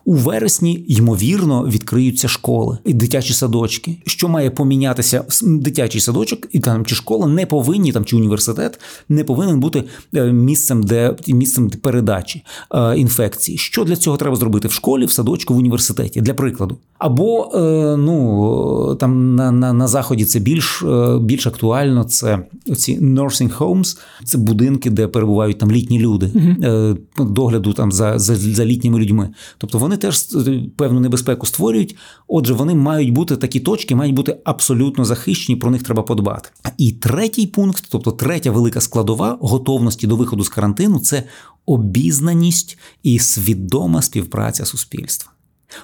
У 0.04 0.14
вересні, 0.14 0.84
ймовірно, 0.88 1.64
відкриються 1.64 2.28
школи 2.28 2.78
і 2.84 2.94
дитячі 2.94 3.32
садочки. 3.32 3.96
Що 4.06 4.28
має 4.28 4.50
помінятися 4.50 5.24
дитячий 5.42 6.00
садочок 6.00 6.46
і 6.52 6.60
там 6.60 6.86
чи 6.86 6.94
школа 6.94 7.26
не 7.26 7.46
повинні 7.46 7.92
там 7.92 8.04
чи 8.04 8.16
університет 8.16 8.80
не 9.08 9.24
повинен 9.24 9.60
бути 9.60 9.84
е, 10.14 10.32
місцем, 10.32 10.82
де 10.82 11.16
місцем 11.28 11.70
передачі 11.70 12.42
е, 12.74 12.96
інфекції. 12.96 13.58
Що 13.58 13.84
для 13.84 13.96
цього 13.96 14.16
треба 14.16 14.36
зробити 14.36 14.68
в 14.68 14.72
школі, 14.72 15.04
в 15.04 15.12
садочку, 15.12 15.54
в 15.54 15.56
університеті 15.56 16.20
для 16.20 16.34
прикладу. 16.34 16.76
Або 16.98 17.50
е, 17.54 17.96
ну 17.96 18.96
там 19.00 19.34
на 19.34 19.52
на, 19.52 19.72
на 19.72 19.88
заході 19.88 20.24
це 20.24 20.38
більш 20.38 20.84
більш 21.20 21.46
актуально. 21.46 22.04
Це 22.04 22.38
ці 22.76 23.00
nursing 23.00 23.58
homes, 23.58 23.98
це 24.24 24.38
будинки, 24.38 24.90
де 24.90 25.06
перебувають 25.06 25.58
там 25.58 25.72
літні 25.72 25.98
люди, 25.98 26.26
mm 26.26 26.96
догляду 27.18 27.72
там 27.72 27.92
за, 27.92 28.18
за, 28.18 28.36
за 28.36 28.64
літніми 28.64 28.98
людьми. 28.98 29.28
Тобто 29.58 29.69
вони 29.78 29.96
теж 29.96 30.28
певну 30.76 31.00
небезпеку 31.00 31.46
створюють. 31.46 31.96
Отже, 32.28 32.52
вони 32.52 32.74
мають 32.74 33.12
бути 33.12 33.36
такі 33.36 33.60
точки, 33.60 33.94
мають 33.94 34.14
бути 34.14 34.36
абсолютно 34.44 35.04
захищені, 35.04 35.56
про 35.56 35.70
них 35.70 35.82
треба 35.82 36.02
подбати. 36.02 36.50
І 36.78 36.92
третій 36.92 37.46
пункт, 37.46 37.84
тобто 37.90 38.12
третя 38.12 38.50
велика 38.50 38.80
складова 38.80 39.38
готовності 39.40 40.06
до 40.06 40.16
виходу 40.16 40.44
з 40.44 40.48
карантину 40.48 40.98
це 40.98 41.22
обізнаність 41.66 42.78
і 43.02 43.18
свідома 43.18 44.02
співпраця 44.02 44.64
суспільства. 44.64 45.32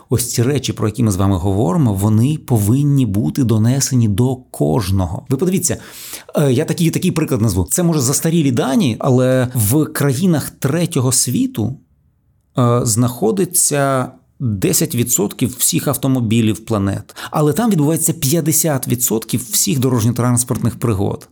Ось 0.08 0.32
ці 0.32 0.42
речі, 0.42 0.72
про 0.72 0.88
які 0.88 1.02
ми 1.02 1.10
з 1.10 1.16
вами 1.16 1.36
говоримо, 1.36 1.94
вони 1.94 2.38
повинні 2.46 3.06
бути 3.06 3.44
донесені 3.44 4.08
до 4.08 4.36
кожного. 4.36 5.26
Ви 5.28 5.36
подивіться, 5.36 5.76
е, 6.36 6.52
я 6.52 6.64
такий 6.64 6.90
такий 6.90 7.10
приклад 7.10 7.42
назву. 7.42 7.66
Це 7.70 7.82
може 7.82 8.00
застарілі 8.00 8.50
дані, 8.50 8.96
але 8.98 9.48
в 9.54 9.84
країнах 9.84 10.50
третього 10.50 11.12
світу 11.12 11.66
е, 11.66 11.85
знаходиться. 12.82 14.12
10% 14.40 15.58
всіх 15.58 15.88
автомобілів 15.88 16.64
планет, 16.64 17.16
але 17.30 17.52
там 17.52 17.70
відбувається 17.70 18.12
50% 18.12 19.52
всіх 19.52 19.78
дорожньо-транспортних 19.78 20.76
пригод. 20.76 21.28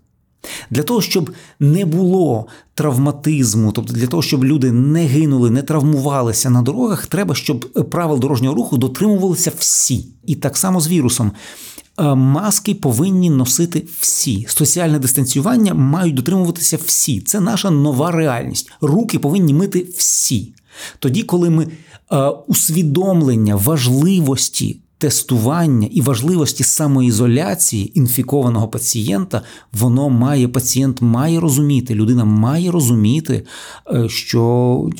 Для 0.71 0.83
того, 0.83 1.03
щоб 1.03 1.31
не 1.61 1.85
було 1.85 2.47
травматизму, 2.75 3.73
тобто 3.73 3.93
для 3.93 4.07
того, 4.07 4.23
щоб 4.23 4.45
люди 4.45 4.73
не 4.73 5.07
гинули, 5.07 5.51
не 5.51 5.63
травмувалися 5.63 6.51
на 6.51 6.63
дорогах, 6.63 7.07
треба, 7.07 7.35
щоб 7.35 7.73
правил 7.91 8.19
дорожнього 8.19 8.55
руху 8.55 8.77
дотримувалися 8.77 9.53
всі. 9.59 10.07
І 10.27 10.35
так 10.35 10.57
само 10.57 10.81
з 10.81 10.89
вірусом. 10.89 11.33
Е, 12.01 12.15
маски 12.15 12.75
повинні 12.75 13.31
носити 13.31 13.87
всі. 14.01 14.47
Соціальне 14.49 14.99
дистанціювання 14.99 15.75
мають 15.75 16.15
дотримуватися 16.15 16.79
всі. 16.87 17.21
Це 17.21 17.41
наша 17.41 17.71
нова 17.71 18.11
реальність. 18.11 18.73
Руки 18.81 19.19
повинні 19.19 19.55
мити 19.55 19.87
всі. 19.97 20.55
Тоді, 20.99 21.23
коли 21.23 21.51
ми 21.51 21.69
е, 22.13 22.29
усвідомлення 22.29 23.57
важливості 23.57 24.81
тестування 25.05 25.89
і 25.91 26.01
важливості 26.01 26.65
самоізоляції 26.65 27.99
інфікованого 27.99 28.69
пацієнта, 28.69 29.43
воно 29.73 30.11
має 30.11 30.49
пацієнт 30.49 31.03
має 31.03 31.41
розуміти, 31.41 31.95
людина 31.95 32.25
має 32.25 32.71
розуміти, 32.71 33.43
е, 33.95 34.09
що 34.09 34.41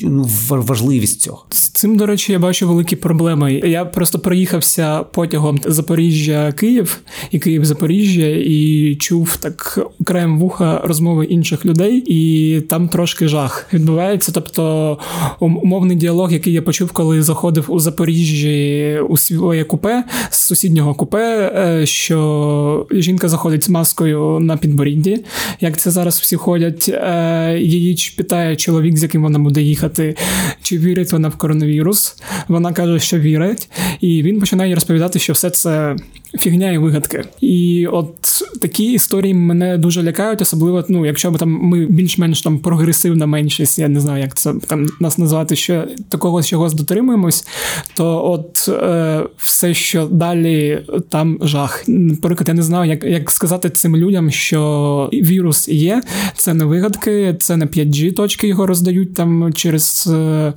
ну, 0.01 0.29
важливість 0.49 1.21
цього. 1.21 1.45
З 1.49 1.69
цим, 1.69 1.97
до 1.97 2.05
речі, 2.05 2.31
я 2.31 2.39
бачу 2.39 2.67
великі 2.67 2.95
проблеми. 2.95 3.53
Я 3.53 3.85
просто 3.85 4.19
проїхався 4.19 5.03
потягом 5.03 5.59
Запоріжжя-Київ 5.65 6.97
і 7.31 7.39
Київ-Запоріжжя, 7.39 8.27
і 8.27 8.95
чув 8.95 9.37
так 9.37 9.79
краєм 10.03 10.39
вуха 10.39 10.81
розмови 10.83 11.25
інших 11.25 11.65
людей, 11.65 12.03
і 12.07 12.61
там 12.61 12.89
трошки 12.89 13.27
жах 13.27 13.67
відбувається. 13.73 14.31
Тобто 14.31 14.97
умовний 15.39 15.97
діалог, 15.97 16.33
який 16.33 16.53
я 16.53 16.61
почув, 16.61 16.91
коли 16.91 17.23
заходив 17.23 17.65
у 17.67 17.79
Запоріжжі 17.79 18.99
у 19.09 19.17
своє 19.17 19.63
купе 19.63 19.94
з 20.29 20.37
сусіднього 20.37 20.93
купе, 20.93 21.51
е, 21.55 21.85
що 21.85 22.87
жінка 22.91 23.29
заходить 23.29 23.63
з 23.63 23.69
маскою 23.69 24.39
на 24.39 24.57
підборідді, 24.57 25.25
як 25.61 25.77
це 25.77 25.91
зараз 25.91 26.19
всі 26.19 26.35
ходять. 26.35 26.89
Е, 26.89 27.57
її 27.59 28.13
питає 28.17 28.55
чоловік, 28.55 28.97
з 28.97 29.03
яким 29.03 29.23
вона 29.23 29.39
буде 29.39 29.61
їхати, 29.61 30.15
чи 30.61 30.77
вірить 30.77 31.11
вона 31.11 31.27
в 31.27 31.35
коронавірус. 31.35 32.17
Вона 32.47 32.73
каже, 32.73 32.99
що 32.99 33.19
вірить, 33.19 33.69
і 34.01 34.23
він 34.23 34.39
починає 34.39 34.75
розповідати, 34.75 35.19
що 35.19 35.33
все 35.33 35.49
це 35.49 35.95
фігня 36.39 36.71
і 36.71 36.77
вигадки. 36.77 37.23
І 37.41 37.87
от 37.91 38.15
такі 38.61 38.93
історії 38.93 39.33
мене 39.33 39.77
дуже 39.77 40.03
лякають, 40.03 40.41
особливо, 40.41 40.83
ну, 40.89 41.05
якщо 41.05 41.31
ми 41.31 41.37
там 41.37 41.49
ми 41.49 41.85
більш-менш 41.85 42.41
там 42.41 42.59
прогресивна 42.59 43.25
меншість, 43.25 43.79
я 43.79 43.87
не 43.87 43.99
знаю, 43.99 44.23
як 44.23 44.35
це 44.35 44.53
там 44.67 44.87
нас 44.99 45.17
назвати, 45.17 45.55
що 45.55 45.83
такого 46.09 46.43
чогось 46.43 46.73
дотримуємось, 46.73 47.47
то 47.95 48.31
от 48.31 48.69
е, 48.69 49.23
все, 49.37 49.73
що 49.73 50.05
далі 50.05 50.83
там 51.09 51.37
жах. 51.41 51.83
Наприклад, 51.87 52.47
я 52.47 52.53
не 52.53 52.63
знаю, 52.63 52.89
як 52.89 53.03
як 53.03 53.31
сказати 53.31 53.69
цим 53.69 53.97
людям, 53.97 54.31
що 54.31 55.09
вірус 55.13 55.69
є, 55.69 56.01
це 56.37 56.53
не 56.53 56.65
вигадки, 56.65 57.35
це 57.39 57.57
не 57.57 57.65
5G 57.65 58.13
точки 58.13 58.47
його 58.47 58.67
роздають 58.67 59.13
там 59.13 59.53
через 59.53 60.09
е, 60.13 60.53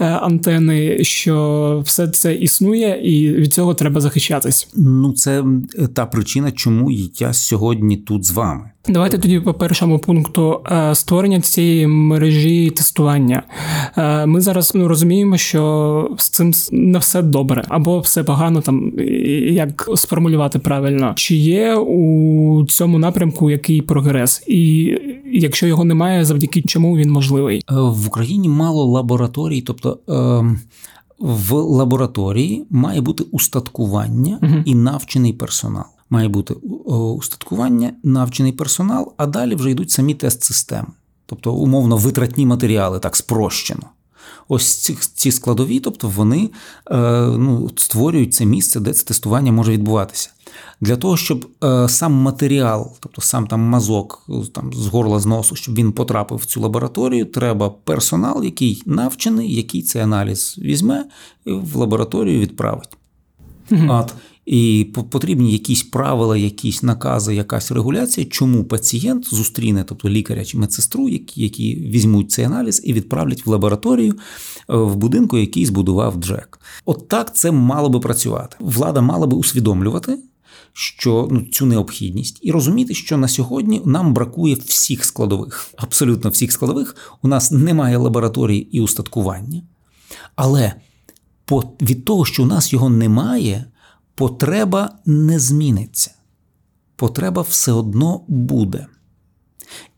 е, 0.00 0.04
антени, 0.04 1.04
що 1.04 1.82
все 1.86 2.08
це 2.08 2.34
існує, 2.34 3.00
і 3.02 3.32
від 3.32 3.54
цього 3.54 3.74
треба 3.74 4.00
захищатись. 4.00 4.68
Ну 4.76 5.11
це 5.12 5.44
та 5.94 6.06
причина, 6.06 6.52
чому 6.52 6.90
я 7.18 7.32
сьогодні 7.32 7.96
тут 7.96 8.24
з 8.24 8.30
вами. 8.30 8.72
Давайте 8.88 9.18
тоді 9.18 9.40
по 9.40 9.54
першому 9.54 9.98
пункту 9.98 10.60
е, 10.72 10.94
створення 10.94 11.40
цієї 11.40 11.86
мережі 11.86 12.70
тестування. 12.70 13.42
Е, 13.96 14.26
ми 14.26 14.40
зараз 14.40 14.72
ну, 14.74 14.88
розуміємо, 14.88 15.36
що 15.36 16.14
з 16.18 16.30
цим 16.30 16.52
не 16.72 16.98
все 16.98 17.22
добре 17.22 17.64
або 17.68 18.00
все 18.00 18.24
погано, 18.24 18.60
там 18.60 18.92
як 19.50 19.88
сформулювати 19.94 20.58
правильно, 20.58 21.12
чи 21.16 21.36
є 21.36 21.76
у 21.76 22.66
цьому 22.66 22.98
напрямку 22.98 23.50
який 23.50 23.82
прогрес, 23.82 24.42
і 24.46 24.96
якщо 25.32 25.66
його 25.66 25.84
немає, 25.84 26.24
завдяки 26.24 26.62
чому 26.62 26.96
він 26.96 27.10
можливий 27.10 27.58
е, 27.58 27.74
в 27.74 28.06
Україні 28.06 28.48
мало 28.48 28.84
лабораторій, 28.84 29.60
тобто. 29.60 29.98
Е... 31.22 31.26
В 31.26 31.52
лабораторії 31.52 32.66
має 32.70 33.00
бути 33.00 33.24
устаткування 33.30 34.38
uh 34.42 34.62
і 34.64 34.74
навчений 34.74 35.32
персонал 35.32 35.84
має 36.12 36.28
бути 36.28 36.54
устаткування, 36.54 37.92
навчений 38.02 38.52
персонал, 38.52 39.12
а 39.16 39.26
далі 39.26 39.54
вже 39.54 39.70
йдуть 39.70 39.90
самі 39.90 40.14
тест-системи, 40.14 40.88
тобто 41.26 41.54
умовно 41.54 41.96
витратні 41.96 42.46
матеріали, 42.46 42.98
так 42.98 43.16
спрощено. 43.16 43.82
Ось 44.48 44.74
ці 44.74 44.96
ці 45.14 45.32
складові, 45.32 45.80
тобто 45.80 46.08
вони 46.08 46.50
е, 46.90 46.98
ну, 47.38 47.70
створюють 47.76 48.34
це 48.34 48.44
місце, 48.44 48.80
де 48.80 48.92
це 48.92 49.04
тестування 49.04 49.52
може 49.52 49.72
відбуватися. 49.72 50.30
Для 50.80 50.96
того, 50.96 51.16
щоб 51.16 51.48
е, 51.64 51.88
сам 51.88 52.12
матеріал, 52.12 52.92
тобто 53.00 53.20
сам 53.20 53.46
там 53.46 53.60
мазок 53.60 54.26
там, 54.52 54.72
з 54.72 54.86
горла 54.86 55.20
з 55.20 55.26
носу, 55.26 55.56
щоб 55.56 55.74
він 55.74 55.92
потрапив 55.92 56.38
в 56.38 56.44
цю 56.44 56.60
лабораторію, 56.60 57.24
треба 57.24 57.70
персонал, 57.70 58.44
який 58.44 58.82
навчений, 58.86 59.54
який 59.54 59.82
цей 59.82 60.02
аналіз 60.02 60.56
візьме 60.58 61.04
і 61.46 61.52
в 61.52 61.76
лабораторію 61.76 62.40
відправить. 62.40 62.96
Mm-hmm. 63.70 64.00
От. 64.00 64.14
І 64.46 64.92
потрібні 65.10 65.52
якісь 65.52 65.82
правила, 65.82 66.36
якісь 66.36 66.82
накази, 66.82 67.34
якась 67.34 67.70
регуляція, 67.70 68.26
чому 68.26 68.64
пацієнт 68.64 69.34
зустріне, 69.34 69.84
тобто 69.88 70.08
лікаря 70.08 70.44
чи 70.44 70.58
медсестру, 70.58 71.08
які 71.08 71.42
які 71.42 71.74
візьмуть 71.74 72.30
цей 72.30 72.44
аналіз 72.44 72.82
і 72.84 72.92
відправлять 72.92 73.46
в 73.46 73.50
лабораторію 73.50 74.12
е, 74.12 74.16
в 74.76 74.96
будинку, 74.96 75.38
який 75.38 75.66
збудував 75.66 76.16
Джек. 76.16 76.60
От 76.84 77.08
так 77.08 77.36
це 77.36 77.50
мало 77.50 77.88
би 77.88 78.00
працювати. 78.00 78.56
Влада 78.60 79.00
мала 79.00 79.26
би 79.26 79.36
усвідомлювати. 79.36 80.18
Що 80.72 81.28
ну, 81.30 81.42
цю 81.42 81.66
необхідність, 81.66 82.38
і 82.42 82.52
розуміти, 82.52 82.94
що 82.94 83.16
на 83.16 83.28
сьогодні 83.28 83.82
нам 83.84 84.14
бракує 84.14 84.54
всіх 84.54 85.04
складових, 85.04 85.70
абсолютно 85.76 86.30
всіх 86.30 86.52
складових. 86.52 86.96
У 87.22 87.28
нас 87.28 87.50
немає 87.50 87.96
лабораторії 87.96 88.76
і 88.76 88.80
устаткування, 88.80 89.62
але 90.36 90.72
від 91.80 92.04
того, 92.04 92.24
що 92.24 92.42
у 92.42 92.46
нас 92.46 92.72
його 92.72 92.90
немає, 92.90 93.64
потреба 94.14 94.90
не 95.06 95.38
зміниться. 95.38 96.10
Потреба 96.96 97.42
все 97.42 97.72
одно 97.72 98.24
буде. 98.28 98.86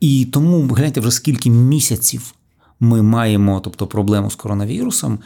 І 0.01 0.25
тому 0.25 0.75
гляньте 0.75 1.01
вже 1.01 1.11
скільки 1.11 1.51
місяців 1.51 2.35
ми 2.81 3.03
маємо 3.03 3.61
тобто, 3.61 3.87
проблему 3.87 4.31
з 4.31 4.35
коронавірусом, 4.35 5.19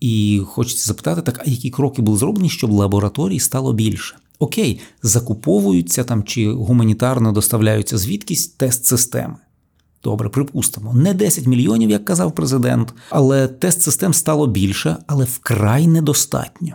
і 0.00 0.42
хочеться 0.46 0.86
запитати, 0.86 1.22
так, 1.22 1.40
а 1.46 1.50
які 1.50 1.70
кроки 1.70 2.02
були 2.02 2.18
зроблені, 2.18 2.50
щоб 2.50 2.70
лабораторій 2.70 3.38
стало 3.38 3.72
більше? 3.72 4.16
Окей, 4.42 4.80
закуповуються 5.02 6.04
там 6.04 6.22
чи 6.22 6.52
гуманітарно 6.52 7.32
доставляються 7.32 7.98
звідкись 7.98 8.46
тест-системи. 8.46 9.34
Добре, 10.04 10.28
припустимо, 10.28 10.94
не 10.94 11.14
10 11.14 11.46
мільйонів, 11.46 11.90
як 11.90 12.04
казав 12.04 12.32
президент, 12.34 12.94
але 13.10 13.48
тест 13.48 13.82
систем 13.82 14.14
стало 14.14 14.46
більше, 14.46 14.96
але 15.06 15.24
вкрай 15.24 15.86
недостатньо. 15.86 16.74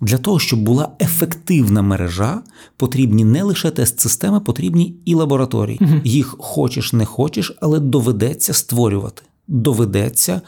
Для 0.00 0.18
того, 0.18 0.38
щоб 0.38 0.62
була 0.62 0.88
ефективна 1.00 1.82
мережа, 1.82 2.42
потрібні 2.76 3.24
не 3.24 3.42
лише 3.42 3.70
тест-системи, 3.70 4.40
потрібні 4.40 4.96
і 5.04 5.14
лабораторії. 5.14 5.78
Угу. 5.80 6.00
Їх 6.04 6.36
хочеш, 6.38 6.92
не 6.92 7.04
хочеш, 7.04 7.56
але 7.60 7.80
доведеться 7.80 8.52
створювати. 8.52 9.22
Доведеться 9.48 10.40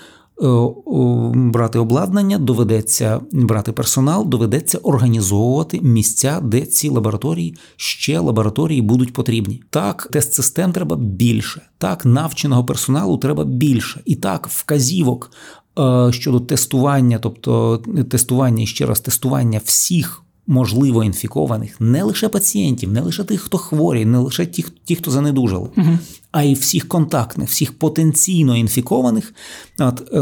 брати 1.35 1.79
обладнання, 1.79 2.39
доведеться 2.39 3.21
брати 3.33 3.73
персонал, 3.73 4.27
доведеться 4.27 4.79
організовувати 4.79 5.81
місця, 5.81 6.41
де 6.43 6.61
ці 6.61 6.89
лабораторії 6.89 7.57
ще 7.77 8.19
лабораторії 8.19 8.83
будуть 8.83 9.13
потрібні. 9.13 9.63
Так, 9.71 10.09
тест-систем 10.13 10.73
треба 10.73 10.97
більше, 10.97 11.63
так, 11.79 12.05
навченого 12.05 12.65
персоналу 12.65 13.19
треба 13.19 13.45
більше. 13.45 14.01
І 14.05 14.15
так, 14.15 14.49
вказівок 14.49 15.31
Е, 15.79 16.13
щодо 16.13 16.41
тестування, 16.41 17.19
тобто 17.19 17.83
тестування 18.11 18.63
і 18.63 18.67
ще 18.67 18.87
раз 18.87 19.01
тестування 19.01 19.61
всіх 19.65 20.23
можливо 20.47 21.05
інфікованих, 21.05 21.81
не 21.81 22.03
лише 22.03 22.29
пацієнтів, 22.29 22.93
не 22.93 23.01
лише 23.01 23.25
тих, 23.25 23.41
хто 23.41 23.59
хворі, 23.59 24.05
не 24.05 24.19
лише 24.19 24.47
ті, 24.47 24.65
ті 24.85 24.95
хто 24.95 25.11
занедужали, 25.11 25.69
угу. 25.77 25.99
а 26.33 26.43
й 26.43 26.55
всіх 26.55 26.89
контактних, 26.89 27.49
всіх 27.49 27.79
потенційно 27.79 28.57
інфікованих. 28.57 29.35
От, 29.79 30.13
е, 30.13 30.21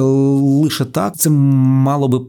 Лише 0.64 0.84
так 0.84 1.16
це 1.16 1.30
мало 1.30 2.08
би 2.08 2.20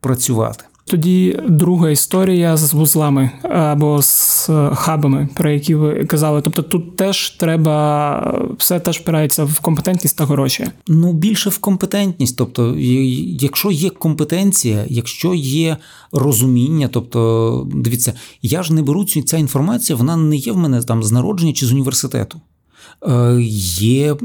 працювати. 0.00 0.64
Тоді 0.86 1.40
друга 1.48 1.90
історія 1.90 2.56
з 2.56 2.74
вузлами 2.74 3.30
або 3.42 4.02
з 4.02 4.50
хабами, 4.74 5.28
про 5.34 5.50
які 5.50 5.74
ви 5.74 6.04
казали. 6.04 6.40
Тобто 6.42 6.62
тут 6.62 6.96
теж 6.96 7.30
треба 7.30 8.44
все 8.58 8.80
теж 8.80 8.98
впирається 8.98 9.44
в 9.44 9.60
компетентність 9.60 10.18
та 10.18 10.24
гроші. 10.24 10.66
Ну 10.88 11.12
більше 11.12 11.50
в 11.50 11.58
компетентність. 11.58 12.36
Тобто, 12.36 12.74
якщо 12.78 13.70
є 13.70 13.90
компетенція, 13.90 14.84
якщо 14.88 15.34
є 15.34 15.76
розуміння, 16.12 16.88
тобто 16.92 17.68
дивіться, 17.74 18.12
я 18.42 18.62
ж 18.62 18.74
не 18.74 18.82
беру 18.82 19.04
ця 19.04 19.36
інформація, 19.36 19.96
вона 19.96 20.16
не 20.16 20.36
є 20.36 20.52
в 20.52 20.56
мене 20.56 20.82
там 20.82 21.02
з 21.02 21.12
народження 21.12 21.52
чи 21.52 21.66
з 21.66 21.72
університету. 21.72 22.40
Е, 23.08 23.38
є 23.78 24.12
е, 24.12 24.16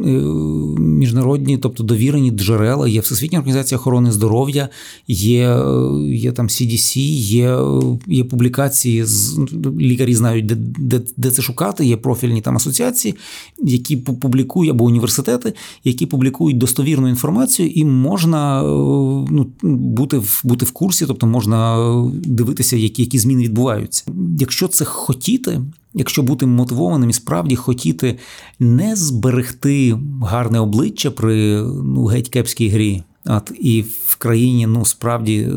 міжнародні, 0.80 1.58
тобто 1.58 1.84
довірені 1.84 2.32
джерела, 2.32 2.88
є 2.88 3.00
Всесвітня 3.00 3.40
організація 3.40 3.78
охорони 3.80 4.12
здоров'я, 4.12 4.70
є 5.08 5.50
е, 5.50 5.92
є 6.16 6.32
там 6.32 6.48
CDC, 6.48 7.00
є 7.18 7.60
є 8.08 8.24
публікації 8.24 9.06
з 9.06 9.40
лікарі 9.80 10.16
знають, 10.16 10.46
де, 10.46 10.56
де 10.56 11.02
де, 11.18 11.32
це 11.32 11.42
шукати. 11.42 11.86
Є 11.86 11.98
профільні 11.98 12.42
там 12.42 12.56
асоціації, 12.56 13.16
які 13.64 13.98
публікують 13.98 14.72
або 14.72 14.86
університети, 14.86 15.54
які 15.84 16.06
публікують 16.06 16.58
достовірну 16.58 17.10
інформацію, 17.10 17.70
і 17.70 17.86
можна 17.86 18.64
ну, 19.32 19.48
бути 19.64 20.18
в 20.18 20.42
бути 20.44 20.66
в 20.66 20.72
курсі, 20.72 21.06
тобто 21.06 21.28
можна 21.28 21.78
дивитися, 22.14 22.78
які, 22.78 23.02
які 23.02 23.20
зміни 23.20 23.44
відбуваються. 23.44 24.04
Якщо 24.40 24.68
це 24.68 24.86
хотіти. 24.86 25.62
Якщо 25.94 26.24
бути 26.24 26.46
мотивованим 26.46 27.10
і 27.10 27.14
справді 27.14 27.56
хотіти 27.56 28.18
не 28.60 28.96
зберегти 28.96 29.98
гарне 30.22 30.60
обличчя 30.60 31.12
при 31.12 31.62
ну, 31.62 32.06
геть 32.06 32.30
кепській 32.30 32.70
грі, 32.70 33.04
от 33.26 33.52
і 33.60 33.82
в 34.06 34.16
країні 34.16 34.68
ну 34.68 34.86
справді 34.86 35.38
е, 35.38 35.54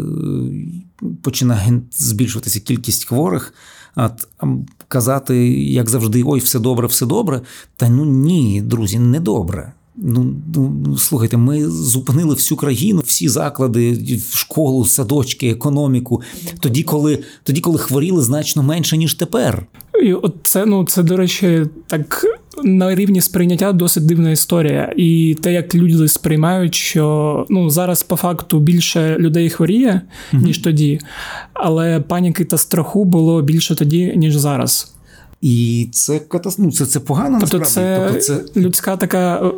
починає 1.23 1.83
збільшуватися 1.91 2.61
кількість 2.61 3.05
хворих, 3.05 3.55
от 3.97 4.29
казати, 4.89 5.63
як 5.63 5.91
завжди, 5.91 6.23
ой, 6.27 6.41
все 6.41 6.59
добре, 6.59 6.87
все 6.87 7.07
добре. 7.07 7.41
Та 7.77 7.89
ну 7.89 8.05
ні, 8.05 8.63
друзі, 8.63 8.99
не 8.99 9.21
добре. 9.21 9.73
Ну, 9.97 10.35
ну 10.55 10.97
слухайте, 10.99 11.37
ми 11.37 11.69
зупинили 11.69 12.35
всю 12.35 12.59
країну, 12.59 13.03
всі 13.07 13.29
заклади, 13.29 14.19
школу, 14.33 14.85
садочки, 14.85 15.51
економіку. 15.51 16.23
Тоді, 16.61 16.83
коли 16.83 17.19
тоді, 17.43 17.61
коли 17.61 17.79
хворіли 17.79 18.23
значно 18.23 18.63
менше 18.63 18.97
ніж 18.97 19.15
тепер. 19.15 19.67
І 20.03 20.15
от 20.15 20.35
це 20.43 20.67
ну 20.67 20.85
це 20.85 21.03
до 21.03 21.17
речі, 21.17 21.67
так 21.87 22.25
на 22.65 22.95
рівні 22.95 23.21
сприйняття 23.21 23.73
досить 23.73 24.07
дивна 24.07 24.31
історія. 24.31 24.93
І 24.97 25.37
те, 25.43 25.53
як 25.53 25.75
люди 25.75 26.09
сприймають, 26.09 26.75
що 26.75 27.47
ну 27.49 27.71
зараз 27.71 28.03
по 28.03 28.17
факту 28.17 28.61
більше 28.61 29.17
людей 29.19 29.51
хворіє, 29.51 30.01
mm-hmm. 30.33 30.43
ніж 30.43 30.59
тоді, 30.59 31.01
але 31.53 32.01
паніки 32.01 32.45
та 32.45 32.59
страху 32.59 33.05
було 33.05 33.43
більше 33.43 33.75
тоді, 33.75 34.13
ніж 34.17 34.37
зараз. 34.37 34.95
І 35.41 35.89
це 35.93 36.21
ну, 36.59 36.73
це, 36.73 36.87
це 36.87 37.01
погано 37.01 37.39
тобто 37.41 37.59
насправді. 37.59 38.21
Це, 38.21 38.35
тобто 38.37 38.53
це 38.53 38.61
людська 38.61 38.97
така 38.97 39.53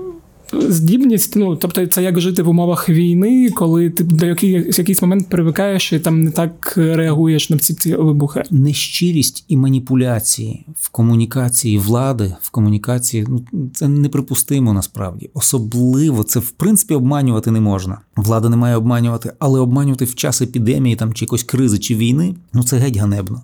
здібність, 0.52 1.36
ну 1.36 1.56
тобто, 1.56 1.86
це 1.86 2.02
як 2.02 2.20
жити 2.20 2.42
в 2.42 2.48
умовах 2.48 2.88
війни, 2.88 3.50
коли 3.50 3.90
ти 3.90 4.04
до 4.04 4.26
якийсь, 4.26 4.78
якийсь 4.78 5.02
момент 5.02 5.28
привикаєш 5.28 5.92
і 5.92 5.98
там 5.98 6.22
не 6.22 6.30
так 6.30 6.74
реагуєш 6.76 7.50
на 7.50 7.58
ці 7.58 7.74
ці 7.74 7.94
вибухи. 7.94 8.42
Нещирість 8.50 9.44
і 9.48 9.56
маніпуляції 9.56 10.66
в 10.80 10.88
комунікації 10.88 11.78
влади, 11.78 12.34
в 12.40 12.50
комунікації 12.50 13.26
ну 13.28 13.44
це 13.74 13.88
неприпустимо 13.88 14.72
насправді. 14.72 15.30
Особливо 15.34 16.22
це 16.22 16.40
в 16.40 16.50
принципі 16.50 16.94
обманювати 16.94 17.50
не 17.50 17.60
можна. 17.60 17.98
Влада 18.16 18.48
не 18.48 18.56
має 18.56 18.76
обманювати, 18.76 19.32
але 19.38 19.60
обманювати 19.60 20.04
в 20.04 20.14
час 20.14 20.42
епідемії 20.42 20.96
там 20.96 21.14
чи 21.14 21.24
якоїсь 21.24 21.44
кризи 21.44 21.78
чи 21.78 21.94
війни 21.94 22.34
ну 22.52 22.62
це 22.62 22.76
геть 22.76 22.96
ганебно. 22.96 23.42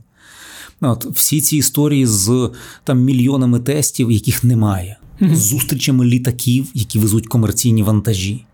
От 0.81 1.05
всі 1.05 1.41
ці 1.41 1.57
історії 1.57 2.07
з 2.07 2.51
там 2.85 3.01
мільйонами 3.01 3.61
тестів, 3.61 4.11
яких 4.11 4.45
немає 4.45 4.97
mm-hmm. 5.21 5.35
зустрічами 5.35 6.05
літаків, 6.05 6.67
які 6.75 6.99
везуть 6.99 7.27
комерційні 7.27 7.83
вантажі. 7.83 8.45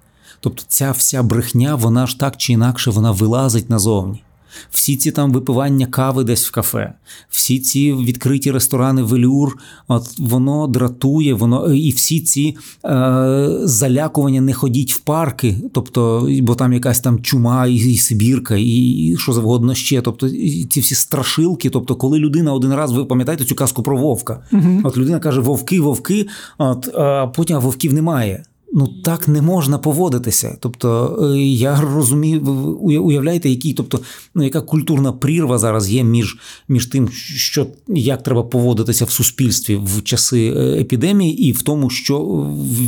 Тобто 0.41 0.63
ця 0.69 0.91
вся 0.91 1.23
брехня, 1.23 1.75
вона 1.75 2.07
ж 2.07 2.19
так 2.19 2.37
чи 2.37 2.53
інакше 2.53 2.91
вона 2.91 3.11
вилазить 3.11 3.71
назовні 3.71 4.23
всі 4.71 4.97
ці 4.97 5.11
там 5.11 5.33
випивання 5.33 5.87
кави 5.87 6.25
десь 6.25 6.49
в 6.49 6.51
кафе, 6.51 6.93
всі 7.29 7.59
ці 7.59 7.93
відкриті 7.93 8.51
ресторани 8.51 9.03
велюр, 9.03 9.59
от 9.89 10.19
воно 10.19 10.67
дратує, 10.67 11.35
воно 11.35 11.75
і 11.75 11.91
всі 11.91 12.21
ці 12.21 12.57
е, 12.85 13.59
залякування 13.63 14.41
не 14.41 14.53
ходіть 14.53 14.95
в 14.95 14.99
парки, 14.99 15.57
тобто, 15.73 16.29
бо 16.43 16.55
там 16.55 16.73
якась 16.73 17.01
там 17.01 17.23
чума, 17.23 17.67
і, 17.67 17.75
і 17.75 17.97
Сибірка, 17.97 18.57
і, 18.57 18.65
і 18.65 19.17
що 19.17 19.33
завгодно 19.33 19.75
ще. 19.75 20.01
Тобто 20.01 20.29
ці 20.71 20.81
всі 20.81 20.95
страшилки. 20.95 21.71
Тобто, 21.71 21.97
коли 21.97 22.19
людина 22.19 22.53
один 22.53 22.75
раз, 22.75 22.93
ви 22.93 23.05
пам'ятаєте 23.05 23.45
цю 23.45 23.55
казку 23.55 23.83
про 23.83 23.97
вовка? 23.97 24.43
Угу. 24.53 24.81
От 24.85 24.97
людина 24.97 25.19
каже: 25.19 25.41
Вовки, 25.41 25.81
вовки, 25.81 26.27
от 26.59 26.89
а 26.95 27.27
потім 27.27 27.59
вовків 27.61 27.95
немає. 27.95 28.45
Ну 28.73 28.89
так 28.89 29.29
не 29.29 29.43
можна 29.43 29.79
поводитися. 29.79 30.57
Тобто 30.61 31.19
е, 31.35 31.39
я 31.43 31.81
розумію, 31.81 32.43
уявляєте, 32.81 33.51
який, 33.51 33.75
тобто, 33.75 34.01
ну 34.35 34.43
яка 34.43 34.61
культурна 34.61 35.13
прірва 35.13 35.59
зараз 35.59 35.91
є 35.91 36.05
між 36.05 36.37
між 36.69 36.87
тим, 36.87 37.09
що 37.13 37.67
як 37.89 38.23
треба 38.23 38.43
поводитися 38.43 39.05
в 39.05 39.11
суспільстві 39.11 39.77
в 39.77 40.03
часи 40.03 40.55
е, 40.57 40.81
епідемії, 40.81 41.49
і 41.49 41.53
в 41.53 41.63
тому, 41.63 41.91
що 41.91 42.19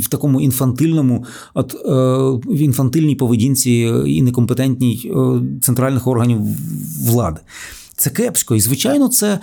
в 0.02 0.06
такому 0.08 0.40
інфантильному, 0.40 1.24
от 1.54 1.74
е, 1.74 1.78
в 2.52 2.58
інфантильній 2.58 3.16
поведінці 3.16 3.92
і 4.06 4.22
некомпетентній 4.22 5.12
центральних 5.62 6.06
органів 6.06 6.40
влади. 7.06 7.40
Це 7.96 8.10
кепсько, 8.10 8.54
і 8.54 8.60
звичайно, 8.60 9.08
це 9.08 9.40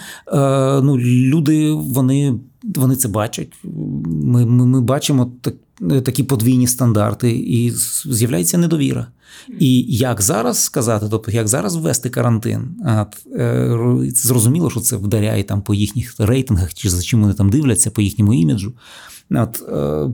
ну 0.84 0.98
люди 1.00 1.72
вони 1.72 2.40
вони 2.76 2.96
це 2.96 3.08
бачать. 3.08 3.54
Ми 4.24 4.46
ми, 4.46 4.66
ми 4.66 4.82
бачимо 4.82 5.32
так, 5.42 5.54
такі 6.04 6.24
подвійні 6.24 6.68
стандарти, 6.68 7.32
і 7.32 7.72
з'являється 8.06 8.58
недовіра. 8.58 9.08
І 9.60 9.82
як 9.98 10.22
зараз 10.22 10.64
сказати, 10.64 11.08
тобто 11.12 11.32
як 11.32 11.48
зараз 11.48 11.76
ввести 11.76 12.10
карантин, 12.10 12.62
е, 13.36 13.86
зрозуміло, 14.16 14.70
що 14.70 14.80
це 14.80 14.96
вдаряє 14.96 15.44
там 15.44 15.62
по 15.62 15.74
їхніх 15.74 16.16
рейтингах, 16.20 16.74
чи 16.74 16.90
за 16.90 17.02
чим 17.02 17.22
вони 17.22 17.34
там 17.34 17.50
дивляться, 17.50 17.92
по 17.92 18.02
їхньому 18.02 18.34
іміджу. 18.34 18.74
От, 19.32 19.64
е, 19.70 20.10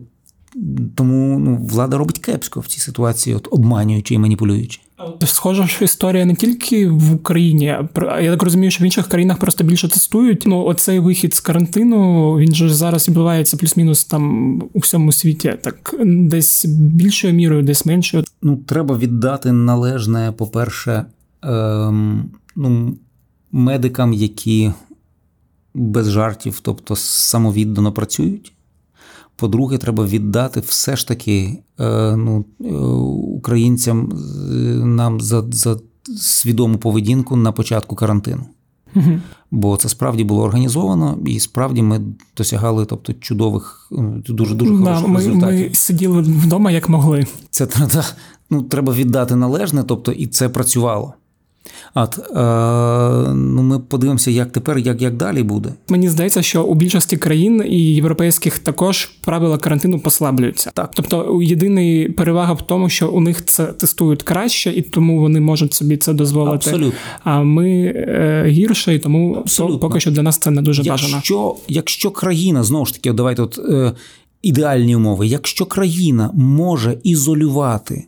тому 0.96 1.40
ну, 1.40 1.68
влада 1.72 1.98
робить 1.98 2.20
кепсько 2.20 2.60
в 2.60 2.68
цій 2.68 2.80
ситуації, 2.80 3.36
от 3.36 3.48
обманюючи 3.52 4.14
і 4.14 4.18
маніпулюючи. 4.18 4.80
Схоже, 5.26 5.68
що 5.68 5.86
історія 5.86 6.26
не 6.26 6.36
тільки 6.36 6.88
в 6.88 7.14
Україні, 7.14 7.66
я 7.66 8.32
так 8.32 8.44
розумію, 8.44 8.72
що 8.72 8.84
в 8.84 8.86
інших 8.86 9.08
країнах 9.08 9.38
просто 9.38 9.64
більше 9.64 9.88
тестують. 9.88 10.44
Ну, 10.46 10.66
оцей 10.66 11.00
вихід 11.00 11.36
з 11.36 11.40
карантину 11.40 12.34
він 12.38 12.56
же 12.56 12.70
зараз 12.74 13.08
відбувається 13.08 13.58
плюс-мінус 13.58 14.06
там 14.06 14.56
у 14.74 14.80
всьому 14.80 15.12
світі. 15.12 15.54
Так 15.62 15.96
десь 16.06 16.66
більшою 16.66 17.34
мірою, 17.34 17.64
десь 17.64 17.86
меншою. 17.86 18.24
Ну, 18.42 18.58
треба 18.58 18.98
віддати 18.98 19.52
належне, 19.52 20.34
по-перше, 20.38 21.06
ем, 21.42 22.32
ну, 22.56 22.96
медикам, 23.52 24.14
які 24.14 24.72
без 25.74 26.12
жартів, 26.12 26.60
тобто 26.60 26.96
самовіддано 26.96 27.92
працюють. 27.92 28.54
По-друге, 29.42 29.78
треба 29.78 30.06
віддати 30.06 30.60
все 30.60 30.96
ж 30.96 31.08
таки 31.08 31.60
е, 31.80 32.16
ну, 32.16 32.46
е, 32.60 32.74
українцям 33.38 34.12
нам 34.98 35.22
за 35.22 35.44
за 35.52 35.78
свідому 36.18 36.78
поведінку 36.78 37.36
на 37.36 37.52
початку 37.52 37.96
карантину. 37.96 38.44
Угу. 38.96 39.20
Бо 39.52 39.78
це 39.78 39.90
справді 39.90 40.24
було 40.24 40.44
організовано, 40.44 41.18
і 41.26 41.40
справді 41.40 41.82
ми 41.82 42.02
досягали 42.38 42.86
тобто, 42.86 43.14
чудових, 43.14 43.88
ну, 43.92 44.24
дуже 44.28 44.56
дуже 44.56 44.78
хороших 44.78 45.08
ми, 45.08 45.16
результатів. 45.16 45.70
Ми 45.70 45.76
сиділи 45.76 46.22
вдома 46.22 46.72
як 46.72 46.90
могли. 46.90 47.28
Це 47.50 47.68
ну, 48.50 48.62
треба 48.62 48.94
віддати 48.94 49.36
належне, 49.36 49.84
тобто 49.84 50.12
і 50.12 50.28
це 50.28 50.50
працювало. 50.50 51.14
От, 51.96 52.20
е, 52.20 53.34
ну 53.34 53.62
Ми 53.62 53.80
подивимося, 53.80 54.32
як 54.32 54.52
тепер, 54.52 54.78
як 54.78 55.02
як 55.02 55.18
далі 55.18 55.44
буде. 55.44 55.74
Мені 55.90 56.10
здається, 56.10 56.42
що 56.42 56.64
у 56.64 56.76
більшості 56.76 57.18
країн 57.18 57.64
і 57.68 57.78
європейських 57.78 58.60
також 58.60 59.06
правила 59.06 59.58
карантину 59.58 60.00
послаблюються. 60.00 60.72
Так, 60.74 60.92
тобто 60.94 61.42
єдиний 61.44 62.10
перевага 62.10 62.54
в 62.54 62.68
тому, 62.68 62.90
що 62.90 63.10
у 63.10 63.22
них 63.22 63.46
це 63.46 63.66
тестують 63.66 64.24
краще, 64.24 64.72
і 64.72 64.82
тому 64.82 65.20
вони 65.20 65.40
можуть 65.40 65.74
собі 65.74 65.98
це 65.98 66.14
дозволити. 66.14 66.56
Абсолютно. 66.70 67.00
А 67.24 67.42
ми 67.42 67.94
е, 67.96 68.46
гірше, 68.48 68.96
і 68.96 69.00
тому 69.00 69.34
Абсолютно. 69.34 69.80
поки 69.80 70.00
що 70.00 70.12
для 70.12 70.22
нас 70.22 70.38
це 70.38 70.52
не 70.52 70.62
дуже 70.62 70.84
якщо, 70.84 71.08
бажано. 71.08 71.56
Якщо 71.68 72.12
країна 72.12 72.64
знову 72.64 72.86
ж 72.86 72.94
таки, 72.94 73.14
давайте 73.14 73.42
от 73.42 73.60
е, 73.70 73.94
ідеальні 74.42 74.96
умови, 74.96 75.28
якщо 75.28 75.66
країна 75.66 76.30
може 76.34 76.98
ізолювати 77.04 78.06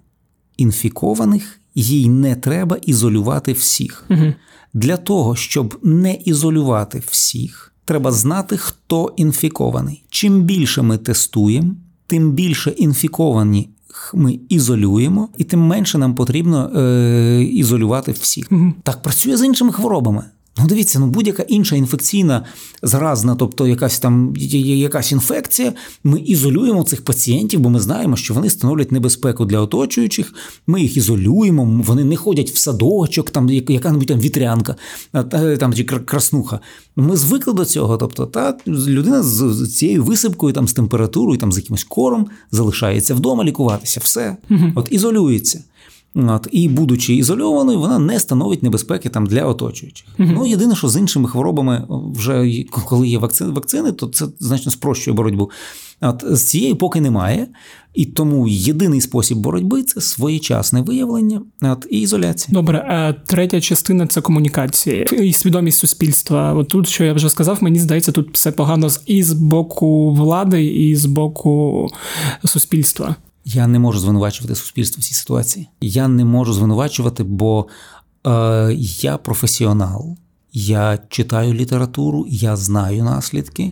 інфікованих 0.58 1.60
їй 1.76 2.10
не 2.10 2.36
треба 2.36 2.78
ізолювати 2.82 3.54
всіх. 3.54 4.06
Угу. 4.10 4.34
Для 4.74 4.98
того, 4.98 5.36
щоб 5.36 5.80
не 5.84 6.14
ізолювати 6.14 7.04
всіх, 7.08 7.74
треба 7.86 8.12
знати, 8.12 8.58
хто 8.58 9.14
інфікований. 9.16 10.04
Чим 10.10 10.42
більше 10.42 10.82
ми 10.82 10.98
тестуємо, 10.98 11.76
тим 12.08 12.32
більше 12.32 12.70
інфіковані 12.70 13.70
ми 14.14 14.40
ізолюємо, 14.50 15.30
і 15.38 15.44
тим 15.44 15.60
менше 15.60 15.98
нам 15.98 16.16
потрібно 16.16 16.72
е, 16.80 17.44
ізолювати 17.44 18.12
всіх. 18.12 18.48
Угу. 18.52 18.74
Так 18.84 19.02
працює 19.02 19.38
з 19.38 19.46
іншими 19.46 19.72
хворобами. 19.72 20.24
Ну, 20.58 20.66
дивіться, 20.68 21.00
ну 21.00 21.08
будь-яка 21.08 21.44
інша 21.44 21.76
інфекційна 21.76 22.46
заразна, 22.82 23.36
тобто 23.36 23.68
якась 23.68 24.00
там 24.00 24.34
якась 24.38 25.12
інфекція, 25.12 25.74
ми 26.04 26.20
ізолюємо 26.20 26.84
цих 26.84 27.04
пацієнтів, 27.04 27.60
бо 27.60 27.70
ми 27.70 27.80
знаємо, 27.80 28.16
що 28.16 28.34
вони 28.34 28.50
становлять 28.50 28.92
небезпеку 28.92 29.46
для 29.46 29.60
оточуючих. 29.60 30.34
Ми 30.68 30.82
їх 30.82 30.98
ізолюємо, 30.98 31.84
вони 31.86 32.04
не 32.04 32.16
ходять 32.16 32.52
в 32.52 32.58
садочок, 32.58 33.30
там 33.30 33.50
яка-небудь 33.50 34.08
там 34.08 34.20
вітрянка, 34.20 34.76
там 35.60 35.74
чи 35.74 35.84
краснуха. 35.84 36.60
Ми 36.96 37.18
звикли 37.18 37.54
до 37.54 37.66
цього. 37.66 37.98
Тобто, 37.98 38.26
та 38.26 38.58
людина 38.68 39.24
з 39.24 39.68
цією 39.76 40.04
висипкою, 40.04 40.54
там 40.54 40.68
з 40.68 40.74
температурою, 40.74 41.40
там 41.40 41.52
з 41.52 41.58
якимось 41.58 41.84
кором 41.84 42.28
залишається 42.52 43.16
вдома 43.16 43.44
лікуватися. 43.44 44.00
Все, 44.04 44.38
от 44.76 44.88
ізолюється. 44.92 45.64
От, 46.16 46.48
І, 46.52 46.70
будучи 46.70 47.16
ізольованою, 47.16 47.80
вона 47.80 48.00
не 48.00 48.20
становить 48.20 48.64
небезпеки 48.64 49.10
там 49.10 49.26
для 49.26 49.46
оточуючих. 49.46 50.08
Mm-hmm. 50.20 50.32
Ну, 50.34 50.46
єдине, 50.46 50.76
що 50.76 50.90
з 50.90 50.98
іншими 50.98 51.30
хворобами, 51.30 51.88
вже 52.16 52.64
коли 52.72 53.08
є 53.08 53.18
вакцини, 53.18 53.52
вакцини, 53.52 53.92
то 53.92 54.08
це 54.08 54.26
значно 54.40 54.72
спрощує 54.72 55.16
боротьбу. 55.16 55.52
От, 56.02 56.24
З 56.28 56.44
цією 56.44 56.76
поки 56.76 57.02
немає. 57.02 57.48
І 57.94 58.06
тому 58.06 58.48
єдиний 58.48 59.02
спосіб 59.02 59.38
боротьби 59.38 59.84
це 59.84 60.02
своєчасне 60.02 60.82
виявлення 60.82 61.42
от, 61.62 61.88
і 61.90 62.02
ізоляція. 62.02 62.54
Добре, 62.54 62.78
а 62.90 63.14
третя 63.14 63.62
частина 63.62 64.08
це 64.08 64.22
комунікації 64.22 65.08
і 65.22 65.34
свідомість 65.34 65.80
суспільства. 65.80 66.54
От 66.54 66.68
тут, 66.68 66.88
що 66.88 67.04
я 67.04 67.14
вже 67.14 67.30
сказав, 67.30 67.64
мені 67.64 67.80
здається, 67.80 68.12
тут 68.12 68.34
все 68.34 68.52
погано 68.52 68.90
і 69.06 69.24
з 69.24 69.34
боку 69.34 70.14
влади, 70.14 70.66
і 70.66 70.96
з 70.96 71.06
боку 71.06 71.88
суспільства. 72.46 73.16
Я 73.46 73.68
не 73.68 73.80
можу 73.80 74.00
звинувачувати 74.00 74.56
суспільство 74.56 75.02
в 75.02 75.04
цій 75.04 75.14
ситуації. 75.14 75.68
Я 75.82 76.08
не 76.08 76.26
можу 76.26 76.54
звинувачувати, 76.54 77.24
бо 77.24 77.68
е, 78.28 78.74
я 79.02 79.18
професіонал. 79.18 80.18
Я 80.56 81.00
читаю 81.10 81.54
літературу, 81.54 82.26
я 82.30 82.56
знаю 82.56 83.04
наслідки, 83.04 83.72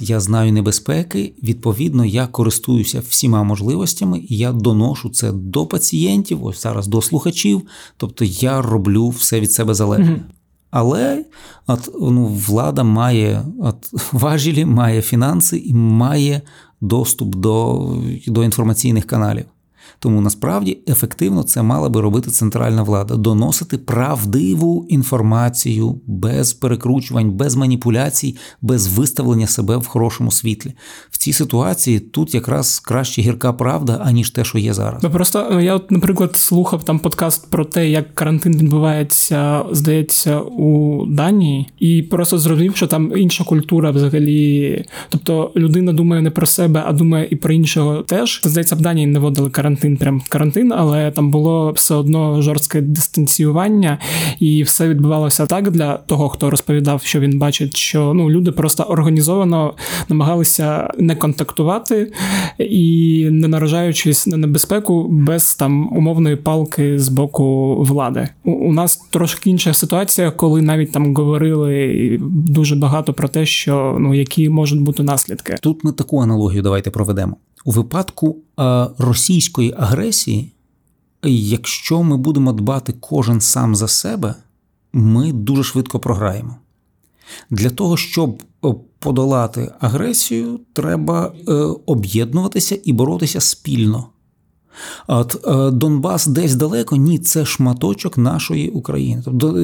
я 0.00 0.20
знаю 0.20 0.52
небезпеки. 0.52 1.32
Відповідно, 1.42 2.04
я 2.04 2.26
користуюся 2.26 3.02
всіма 3.08 3.42
можливостями, 3.42 4.18
і 4.28 4.36
я 4.36 4.52
доношу 4.52 5.10
це 5.10 5.32
до 5.32 5.66
пацієнтів, 5.66 6.44
ось 6.44 6.62
зараз 6.62 6.86
до 6.86 7.02
слухачів. 7.02 7.62
Тобто 7.96 8.24
я 8.24 8.62
роблю 8.62 9.08
все 9.08 9.40
від 9.40 9.52
себе 9.52 9.74
залежне. 9.74 10.12
Mm-hmm. 10.12 10.32
Але 10.70 11.24
от, 11.66 11.90
ну, 12.00 12.26
влада 12.26 12.84
має 12.84 13.44
от, 13.60 13.90
важелі, 14.12 14.64
має 14.64 15.02
фінанси 15.02 15.58
і 15.58 15.74
має 15.74 16.42
доступ 16.80 17.34
до, 17.34 17.86
до 18.26 18.44
інформаційних 18.44 19.06
каналів. 19.06 19.44
Тому 20.00 20.20
насправді 20.20 20.78
ефективно 20.88 21.42
це 21.42 21.62
мала 21.62 21.88
би 21.88 22.00
робити 22.00 22.30
центральна 22.30 22.82
влада 22.82 23.16
доносити 23.16 23.78
правдиву 23.78 24.86
інформацію 24.88 26.00
без 26.06 26.52
перекручувань, 26.52 27.30
без 27.30 27.56
маніпуляцій, 27.56 28.36
без 28.62 28.86
виставлення 28.86 29.46
себе 29.46 29.76
в 29.76 29.86
хорошому 29.86 30.30
світлі. 30.30 30.72
В 31.10 31.16
цій 31.16 31.32
ситуації 31.32 32.00
тут 32.00 32.34
якраз 32.34 32.80
краще 32.80 33.22
гірка 33.22 33.52
правда, 33.52 34.00
аніж 34.04 34.30
те, 34.30 34.44
що 34.44 34.58
є 34.58 34.74
зараз. 34.74 35.02
Ну 35.02 35.10
просто 35.10 35.48
е, 35.52 35.64
я, 35.64 35.74
от, 35.74 35.90
наприклад, 35.90 36.36
слухав 36.36 36.84
там 36.84 36.98
подкаст 36.98 37.50
про 37.50 37.64
те, 37.64 37.90
як 37.90 38.14
карантин 38.14 38.56
відбувається, 38.56 39.64
здається, 39.72 40.40
у 40.40 41.06
Данії, 41.06 41.66
і 41.78 42.02
просто 42.02 42.38
зрозумів, 42.38 42.76
що 42.76 42.86
там 42.86 43.12
інша 43.16 43.44
культура 43.44 43.90
взагалі. 43.90 44.84
Тобто 45.08 45.52
людина 45.56 45.92
думає 45.92 46.22
не 46.22 46.30
про 46.30 46.46
себе, 46.46 46.82
а 46.86 46.92
думає 46.92 47.28
і 47.30 47.36
про 47.36 47.54
іншого 47.54 48.02
теж. 48.02 48.40
Здається, 48.44 48.74
в 48.74 48.80
Данії 48.80 49.06
не 49.06 49.18
вводили 49.18 49.50
карантин 49.50 49.87
карантин, 49.88 49.96
прям 49.96 50.22
карантин, 50.28 50.72
але 50.72 51.10
там 51.10 51.30
було 51.30 51.72
все 51.72 51.94
одно 51.94 52.42
жорстке 52.42 52.80
дистанціювання, 52.80 53.98
і 54.40 54.62
все 54.62 54.88
відбувалося 54.88 55.46
так 55.46 55.70
для 55.70 55.96
того, 55.96 56.28
хто 56.28 56.50
розповідав, 56.50 57.02
що 57.02 57.20
він 57.20 57.38
бачить, 57.38 57.76
що 57.76 58.12
ну 58.14 58.30
люди 58.30 58.52
просто 58.52 58.82
організовано 58.82 59.74
намагалися 60.08 60.90
не 60.98 61.16
контактувати 61.16 62.12
і 62.58 63.28
не 63.30 63.48
наражаючись 63.48 64.26
на 64.26 64.36
небезпеку 64.36 65.08
без 65.08 65.54
там 65.54 65.96
умовної 65.96 66.36
палки 66.36 66.98
з 66.98 67.08
боку 67.08 67.76
влади. 67.82 68.28
У, 68.44 68.50
у 68.50 68.72
нас 68.72 68.96
трошки 69.10 69.50
інша 69.50 69.74
ситуація, 69.74 70.30
коли 70.30 70.62
навіть 70.62 70.92
там 70.92 71.14
говорили 71.14 72.18
дуже 72.20 72.76
багато 72.76 73.12
про 73.12 73.28
те, 73.28 73.46
що 73.46 73.96
ну 74.00 74.14
які 74.14 74.48
можуть 74.48 74.82
бути 74.82 75.02
наслідки. 75.02 75.54
Тут 75.60 75.84
ми 75.84 75.92
таку 75.92 76.20
аналогію 76.20 76.62
давайте 76.62 76.90
проведемо. 76.90 77.36
У 77.64 77.70
випадку 77.70 78.36
е, 78.60 78.86
російської 78.98 79.74
агресії, 79.78 80.52
якщо 81.22 82.02
ми 82.02 82.16
будемо 82.16 82.52
дбати 82.52 82.94
кожен 83.00 83.40
сам 83.40 83.76
за 83.76 83.88
себе, 83.88 84.34
ми 84.92 85.32
дуже 85.32 85.64
швидко 85.64 85.98
програємо. 85.98 86.56
Для 87.50 87.70
того, 87.70 87.96
щоб 87.96 88.42
е, 88.64 88.74
подолати 88.98 89.72
агресію, 89.80 90.60
треба 90.72 91.32
е, 91.48 91.52
об'єднуватися 91.86 92.78
і 92.84 92.92
боротися 92.92 93.40
спільно. 93.40 94.06
От 95.06 95.44
Донбас 95.72 96.26
десь 96.26 96.54
далеко, 96.54 96.96
ні, 96.96 97.18
це 97.18 97.44
шматочок 97.44 98.18
нашої 98.18 98.70
України. 98.70 99.22
Тобто, 99.24 99.58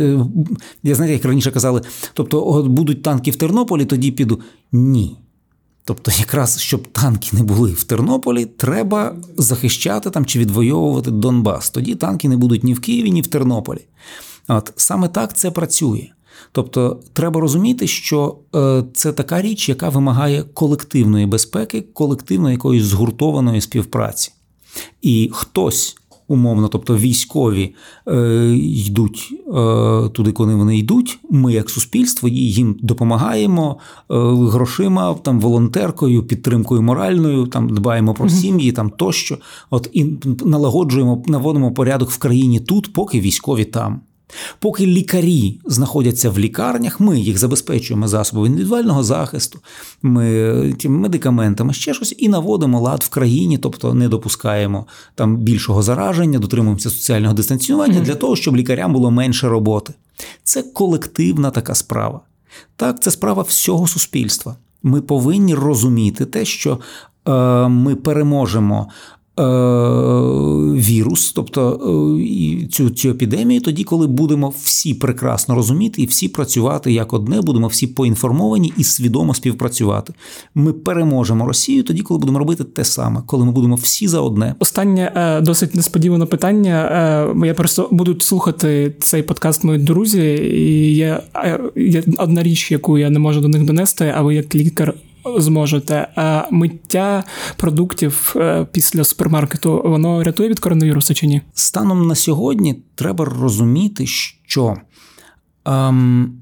я 0.82 0.94
знаєте, 0.94 1.12
як 1.12 1.24
раніше 1.24 1.50
казали, 1.50 1.82
тобто 2.14 2.48
от 2.48 2.66
будуть 2.66 3.02
танки 3.02 3.30
в 3.30 3.36
Тернополі, 3.36 3.84
тоді 3.84 4.12
піду. 4.12 4.40
Ні. 4.72 5.16
Тобто, 5.84 6.10
якраз 6.18 6.60
щоб 6.60 6.88
танки 6.88 7.28
не 7.32 7.42
були 7.42 7.72
в 7.72 7.84
Тернополі, 7.84 8.44
треба 8.46 9.16
захищати 9.36 10.10
там 10.10 10.26
чи 10.26 10.38
відвоювати 10.38 11.10
Донбас. 11.10 11.70
Тоді 11.70 11.94
танки 11.94 12.28
не 12.28 12.36
будуть 12.36 12.64
ні 12.64 12.74
в 12.74 12.80
Києві, 12.80 13.10
ні 13.10 13.22
в 13.22 13.26
Тернополі. 13.26 13.80
От 14.48 14.72
саме 14.76 15.08
так 15.08 15.36
це 15.36 15.50
працює. 15.50 16.08
Тобто, 16.52 17.00
треба 17.12 17.40
розуміти, 17.40 17.86
що 17.86 18.38
е, 18.54 18.84
це 18.94 19.12
така 19.12 19.42
річ, 19.42 19.68
яка 19.68 19.88
вимагає 19.88 20.42
колективної 20.42 21.26
безпеки, 21.26 21.80
колективної 21.80 22.52
якоїсь 22.52 22.84
згуртованої 22.84 23.60
співпраці. 23.60 24.32
І 25.02 25.30
хтось 25.32 25.96
умовно, 26.28 26.68
тобто 26.68 26.96
військові 26.96 27.74
е, 28.08 28.48
йдуть 28.56 29.28
е, 29.48 30.08
туди, 30.08 30.32
коли 30.32 30.54
вони 30.54 30.78
йдуть. 30.78 31.18
Ми, 31.30 31.52
як 31.52 31.70
суспільство, 31.70 32.28
їм 32.28 32.76
допомагаємо 32.82 33.76
е, 34.10 34.14
грошима, 34.50 35.14
там 35.14 35.40
волонтеркою, 35.40 36.22
підтримкою 36.22 36.82
моральною, 36.82 37.46
там 37.46 37.68
дбаємо 37.68 38.14
про 38.14 38.28
сім'ї, 38.28 38.72
там 38.72 38.90
тощо. 38.90 39.38
От 39.70 39.90
і 39.92 40.06
налагоджуємо, 40.44 41.22
наводимо 41.26 41.72
порядок 41.72 42.10
в 42.10 42.18
країні 42.18 42.60
тут, 42.60 42.92
поки 42.92 43.20
військові 43.20 43.64
там. 43.64 44.00
Поки 44.58 44.86
лікарі 44.86 45.60
знаходяться 45.64 46.30
в 46.30 46.38
лікарнях, 46.38 47.00
ми 47.00 47.20
їх 47.20 47.38
забезпечуємо 47.38 48.08
засобами 48.08 48.46
індивідуального 48.46 49.04
захисту, 49.04 49.58
ми 50.02 50.74
медикаментами, 50.84 51.72
ще 51.72 51.94
щось, 51.94 52.14
і 52.18 52.28
наводимо 52.28 52.80
лад 52.80 53.02
в 53.02 53.08
країні, 53.08 53.58
тобто 53.58 53.94
не 53.94 54.08
допускаємо 54.08 54.86
там 55.14 55.36
більшого 55.36 55.82
зараження, 55.82 56.38
дотримуємося 56.38 56.90
соціального 56.90 57.34
дистанціювання 57.34 58.00
mm-hmm. 58.00 58.04
для 58.04 58.14
того, 58.14 58.36
щоб 58.36 58.56
лікарям 58.56 58.92
було 58.92 59.10
менше 59.10 59.48
роботи. 59.48 59.92
Це 60.44 60.62
колективна 60.62 61.50
така 61.50 61.74
справа. 61.74 62.20
Так, 62.76 63.02
це 63.02 63.10
справа 63.10 63.42
всього 63.42 63.86
суспільства. 63.86 64.56
Ми 64.82 65.00
повинні 65.00 65.54
розуміти 65.54 66.24
те, 66.24 66.44
що 66.44 66.78
е, 67.28 67.32
ми 67.68 67.94
переможемо 67.94 68.88
вірус, 70.76 71.32
тобто 71.32 71.80
е, 72.20 72.66
цю 72.66 72.90
цю 72.90 73.10
епідемію, 73.10 73.60
тоді, 73.60 73.84
коли 73.84 74.06
будемо 74.06 74.54
всі 74.64 74.94
прекрасно 74.94 75.54
розуміти 75.54 76.02
і 76.02 76.06
всі 76.06 76.28
працювати 76.28 76.92
як 76.92 77.12
одне, 77.12 77.40
будемо 77.40 77.66
всі 77.66 77.86
поінформовані 77.86 78.72
і 78.76 78.84
свідомо 78.84 79.34
співпрацювати. 79.34 80.12
Ми 80.54 80.72
переможемо 80.72 81.46
Росію 81.46 81.82
тоді, 81.82 82.02
коли 82.02 82.20
будемо 82.20 82.38
робити 82.38 82.64
те 82.64 82.84
саме, 82.84 83.22
коли 83.26 83.44
ми 83.44 83.52
будемо 83.52 83.74
всі 83.74 84.08
за 84.08 84.20
одне. 84.20 84.54
Останнє 84.58 85.12
е, 85.16 85.40
досить 85.40 85.74
несподіване 85.74 86.26
питання. 86.26 87.34
Я 87.44 87.54
просто 87.54 87.88
буду 87.90 88.20
слухати 88.20 88.94
цей 89.00 89.22
подкаст 89.22 89.64
мої 89.64 89.78
друзі, 89.78 90.22
і 90.54 90.94
є 90.94 91.20
одна 92.18 92.42
річ, 92.42 92.70
яку 92.72 92.98
я 92.98 93.10
не 93.10 93.18
можу 93.18 93.40
до 93.40 93.48
них 93.48 93.64
донести, 93.64 94.12
а 94.16 94.22
ви 94.22 94.34
як 94.34 94.54
лікар 94.54 94.94
зможете. 95.38 96.08
А 96.16 96.44
миття 96.50 97.24
продуктів 97.56 98.32
е, 98.36 98.66
після 98.72 99.04
супермаркету 99.04 99.82
воно 99.84 100.22
рятує 100.22 100.48
від 100.48 100.60
коронавірусу 100.60 101.14
чи 101.14 101.26
ні? 101.26 101.42
Станом 101.54 102.06
на 102.06 102.14
сьогодні 102.14 102.82
треба 102.94 103.24
розуміти, 103.24 104.06
що. 104.06 104.76
Ем... 105.64 106.40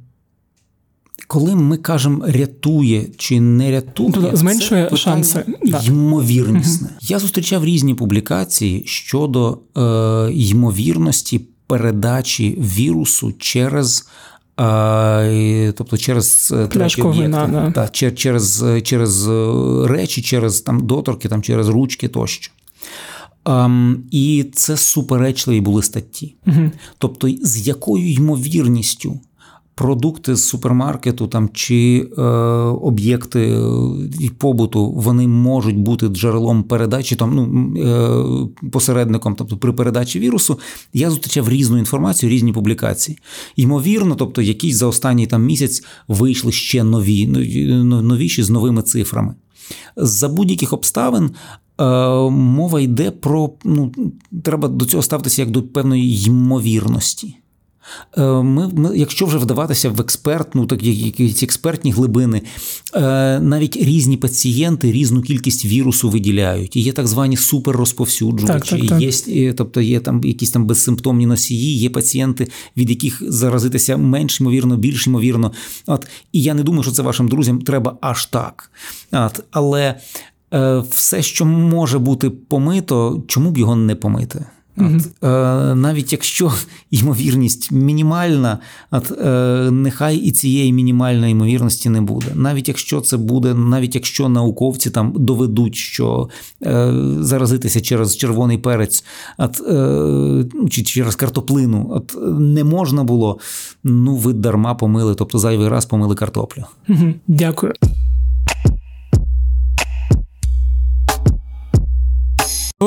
Коли 1.27 1.55
ми 1.55 1.77
кажемо 1.77 2.25
рятує 2.27 3.07
чи 3.17 3.41
не 3.41 3.71
рятує, 3.71 4.11
тобто 4.15 4.37
зменшує 4.37 4.89
це 4.91 4.97
шанси 4.97 5.45
ймовірнісне. 5.85 6.89
Угу. 6.89 6.99
Я 7.03 7.19
зустрічав 7.19 7.65
різні 7.65 7.95
публікації 7.95 8.83
щодо 8.87 9.59
е, 9.77 10.33
ймовірності 10.33 11.41
передачі 11.67 12.59
вірусу 12.61 13.33
через 13.39 14.09
Тобто 14.57 15.97
через 15.97 16.55
е, 16.57 16.67
треті 16.67 17.03
об'єкти, 17.03 17.31
да. 17.31 17.71
та, 17.71 17.89
через 17.89 18.65
через 18.83 19.29
е, 19.29 19.53
речі, 19.87 20.23
через 20.23 20.61
там 20.61 20.87
доторки, 20.87 21.29
там, 21.29 21.43
через 21.43 21.69
ручки 21.69 22.09
тощо. 22.09 22.53
Um, 23.45 23.97
І 24.11 24.45
це 24.55 24.77
суперечливі 24.77 25.61
були 25.61 25.83
статті. 25.83 26.35
Угу. 26.47 26.71
Тобто, 26.99 27.29
з 27.43 27.67
якою 27.67 28.13
ймовірністю 28.13 29.21
продукти 29.83 30.37
з 30.37 30.49
супермаркету 30.49 31.27
там 31.27 31.49
чи 31.53 32.09
е, 32.19 32.23
об'єкти 32.83 33.41
е, 33.41 34.31
побуту 34.39 34.91
вони 34.91 35.29
можуть 35.29 35.79
бути 35.79 36.09
джерелом 36.09 36.63
передачі, 36.63 37.17
там 37.17 37.35
ну 37.35 37.75
е, 38.63 38.69
посередником, 38.71 39.35
тобто 39.35 39.57
при 39.57 39.73
передачі 39.73 40.19
вірусу, 40.19 40.59
я 40.93 41.11
зустрічав 41.11 41.49
різну 41.49 41.79
інформацію, 41.79 42.31
різні 42.31 42.53
публікації. 42.53 43.19
Ймовірно, 43.57 44.15
тобто, 44.15 44.43
якісь 44.43 44.77
за 44.77 44.87
останній 44.87 45.27
там 45.27 45.45
місяць 45.45 45.83
вийшли 46.09 46.53
ще 46.53 46.85
нові, 46.85 47.27
новіші 47.85 48.43
з 48.43 48.51
новими 48.51 48.83
цифрами. 48.83 49.35
За 49.97 50.29
будь-яких 50.29 50.73
обставин. 50.73 51.31
Е, 51.81 51.85
мова 52.31 52.81
йде 52.81 53.11
про 53.11 53.51
ну 53.65 53.93
треба 54.45 54.69
до 54.69 54.85
цього 54.85 55.03
ставитися 55.03 55.43
як 55.43 55.51
до 55.51 55.63
певної 55.63 56.25
ймовірності. 56.25 57.37
Е, 58.19 58.23
ми, 58.23 58.69
ми, 58.69 58.99
Якщо 58.99 59.27
вже 59.27 59.39
вдаватися 59.39 59.91
в 59.91 60.01
експертну, 60.01 60.67
так 60.67 60.83
якісь 60.83 61.43
експертні 61.43 61.93
глибини, 61.93 62.43
е, 62.95 63.01
навіть 63.41 63.77
різні 63.77 64.17
пацієнти 64.17 64.93
різну 64.93 65.23
кількість 65.23 65.65
вірусу 65.65 66.11
виділяють. 66.11 66.77
І 66.77 66.81
є 66.81 66.93
так 66.93 67.07
звані 67.07 67.37
суперрозповсюджувачі. 67.37 68.71
Так, 68.71 68.81
так, 68.81 68.89
так. 68.89 69.29
Є, 69.29 69.53
тобто 69.53 69.81
є 69.81 70.01
там 70.01 70.21
якісь 70.25 70.51
там 70.51 70.67
безсимптомні 70.67 71.27
носії, 71.27 71.79
є 71.79 71.91
пацієнти, 71.91 72.49
від 72.77 72.91
яких 72.91 73.23
заразитися 73.33 73.97
менш 73.97 74.41
ймовірно, 74.41 74.77
більш 74.77 75.07
ймовірно. 75.07 75.53
От, 75.87 76.07
І 76.33 76.43
я 76.43 76.55
не 76.55 76.63
думаю, 76.63 76.83
що 76.83 76.93
це 76.93 77.03
вашим 77.03 77.29
друзям 77.29 77.61
треба 77.61 77.97
аж 78.01 78.27
так. 78.27 78.71
От, 79.13 79.45
Але 79.51 79.95
е, 80.55 80.83
все, 80.91 81.23
що 81.23 81.45
може 81.45 81.99
бути 81.99 82.31
помито, 82.31 83.23
чому 83.27 83.51
б 83.51 83.59
його 83.59 83.77
не 83.77 83.95
помити? 83.95 84.45
От, 84.77 85.25
е, 85.25 85.75
Навіть 85.75 86.13
якщо 86.13 86.53
ймовірність 86.91 87.73
мінімальна, 87.73 88.59
от, 88.91 89.11
е, 89.11 89.71
нехай 89.71 90.17
і 90.17 90.31
цієї 90.31 90.73
мінімальної 90.73 91.33
ймовірності 91.33 91.89
не 91.89 92.01
буде. 92.01 92.27
Навіть 92.35 92.69
якщо 92.69 93.01
це 93.01 93.17
буде, 93.17 93.55
навіть 93.55 93.95
якщо 93.95 94.29
науковці 94.29 94.91
там 94.91 95.13
доведуть, 95.17 95.75
що 95.75 96.29
е, 96.63 96.93
заразитися 97.21 97.81
через 97.81 98.17
червоний 98.17 98.59
перець, 98.59 99.05
от, 99.39 99.61
е, 99.69 99.73
ну, 100.55 100.69
чи 100.71 100.83
через 100.83 101.17
картоплину, 101.17 101.91
от, 101.91 102.17
не 102.41 102.65
можна 102.65 103.05
було, 103.05 103.39
ну 103.85 104.17
ви 104.17 104.33
дарма 104.33 104.75
помили, 104.75 105.15
тобто 105.15 105.39
зайвий 105.39 105.69
раз 105.69 105.87
помили 105.87 106.15
картоплю. 106.15 106.65
Дякую. 107.27 107.73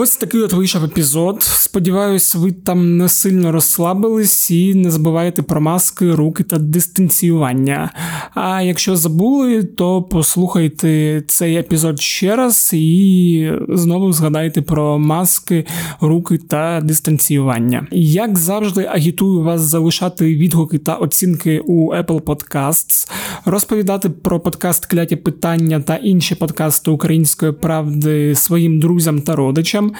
Ось 0.06 0.18
такий 0.18 0.42
от 0.42 0.54
вийшов 0.54 0.84
епізод. 0.84 1.44
Сподіваюсь, 1.44 2.36
ви 2.36 2.52
там 2.52 2.98
не 2.98 3.10
сильно 3.10 3.52
розслабились 3.52 4.52
і 4.52 4.76
не 4.76 4.92
забувайте 4.92 5.42
про 5.42 5.62
маски, 5.62 6.12
руки 6.12 6.44
та 6.44 6.58
дистанціювання. 6.58 7.92
А 8.34 8.62
якщо 8.62 8.96
забули, 8.96 9.64
то 9.64 10.04
послухайте 10.04 11.24
цей 11.28 11.56
епізод 11.56 12.02
ще 12.02 12.36
раз 12.36 12.70
і 12.74 13.52
знову 13.70 14.14
згадайте 14.14 14.62
про 14.62 15.00
маски, 15.00 15.66
руки 16.02 16.38
та 16.38 16.82
дистанціювання. 16.82 17.88
Як 17.92 18.38
завжди, 18.38 18.90
агітую 18.92 19.42
вас 19.42 19.62
залишати 19.62 20.36
відгуки 20.36 20.78
та 20.78 20.96
оцінки 20.96 21.60
у 21.60 21.94
Apple 21.94 22.22
Podcasts, 22.22 23.10
розповідати 23.46 24.10
про 24.10 24.40
подкаст 24.40 24.86
Кляті 24.86 25.16
питання 25.16 25.80
та 25.80 25.96
інші 25.96 26.36
подкасти 26.36 26.92
української 26.92 27.52
правди 27.52 28.36
своїм 28.36 28.80
друзям 28.80 29.22
та 29.22 29.36
родичам 29.36 29.95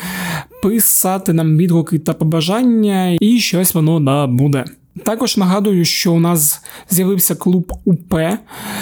писати 0.64 1.34
нам 1.34 1.58
відгуки 1.58 2.00
та 2.00 2.14
побажання, 2.14 3.18
і 3.22 3.40
щось 3.40 3.74
воно 3.74 4.00
да 4.00 4.28
буде. 4.28 4.66
Також 5.04 5.38
нагадую, 5.38 5.86
що 5.86 6.14
у 6.14 6.20
нас 6.20 6.62
з'явився 6.90 7.36
клуб 7.36 7.74
УП, 7.86 8.38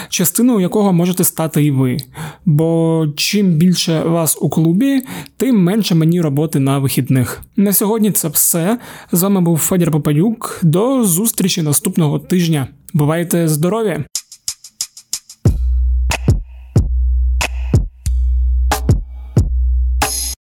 частиною 0.09 0.59
якого 0.59 0.93
можете 0.93 1.24
стати 1.24 1.66
і 1.66 1.72
ви. 1.72 1.97
Бо 2.45 3.07
чим 3.16 3.51
більше 3.51 4.03
вас 4.03 4.38
у 4.41 4.49
клубі, 4.49 5.01
тим 5.38 5.64
менше 5.64 5.95
мені 5.95 6.22
роботи 6.22 6.59
на 6.59 6.80
вихідних. 6.80 7.41
На 7.57 7.74
сьогодні 7.74 8.11
це 8.11 8.28
все. 8.28 8.80
З 9.11 9.24
вами 9.24 9.41
був 9.41 9.57
Федір 9.57 9.91
Попадюк. 9.91 10.59
До 10.64 11.03
зустрічі 11.03 11.61
наступного 11.61 12.20
тижня. 12.20 12.68
Бувайте 12.93 13.47
здорові! 13.47 14.03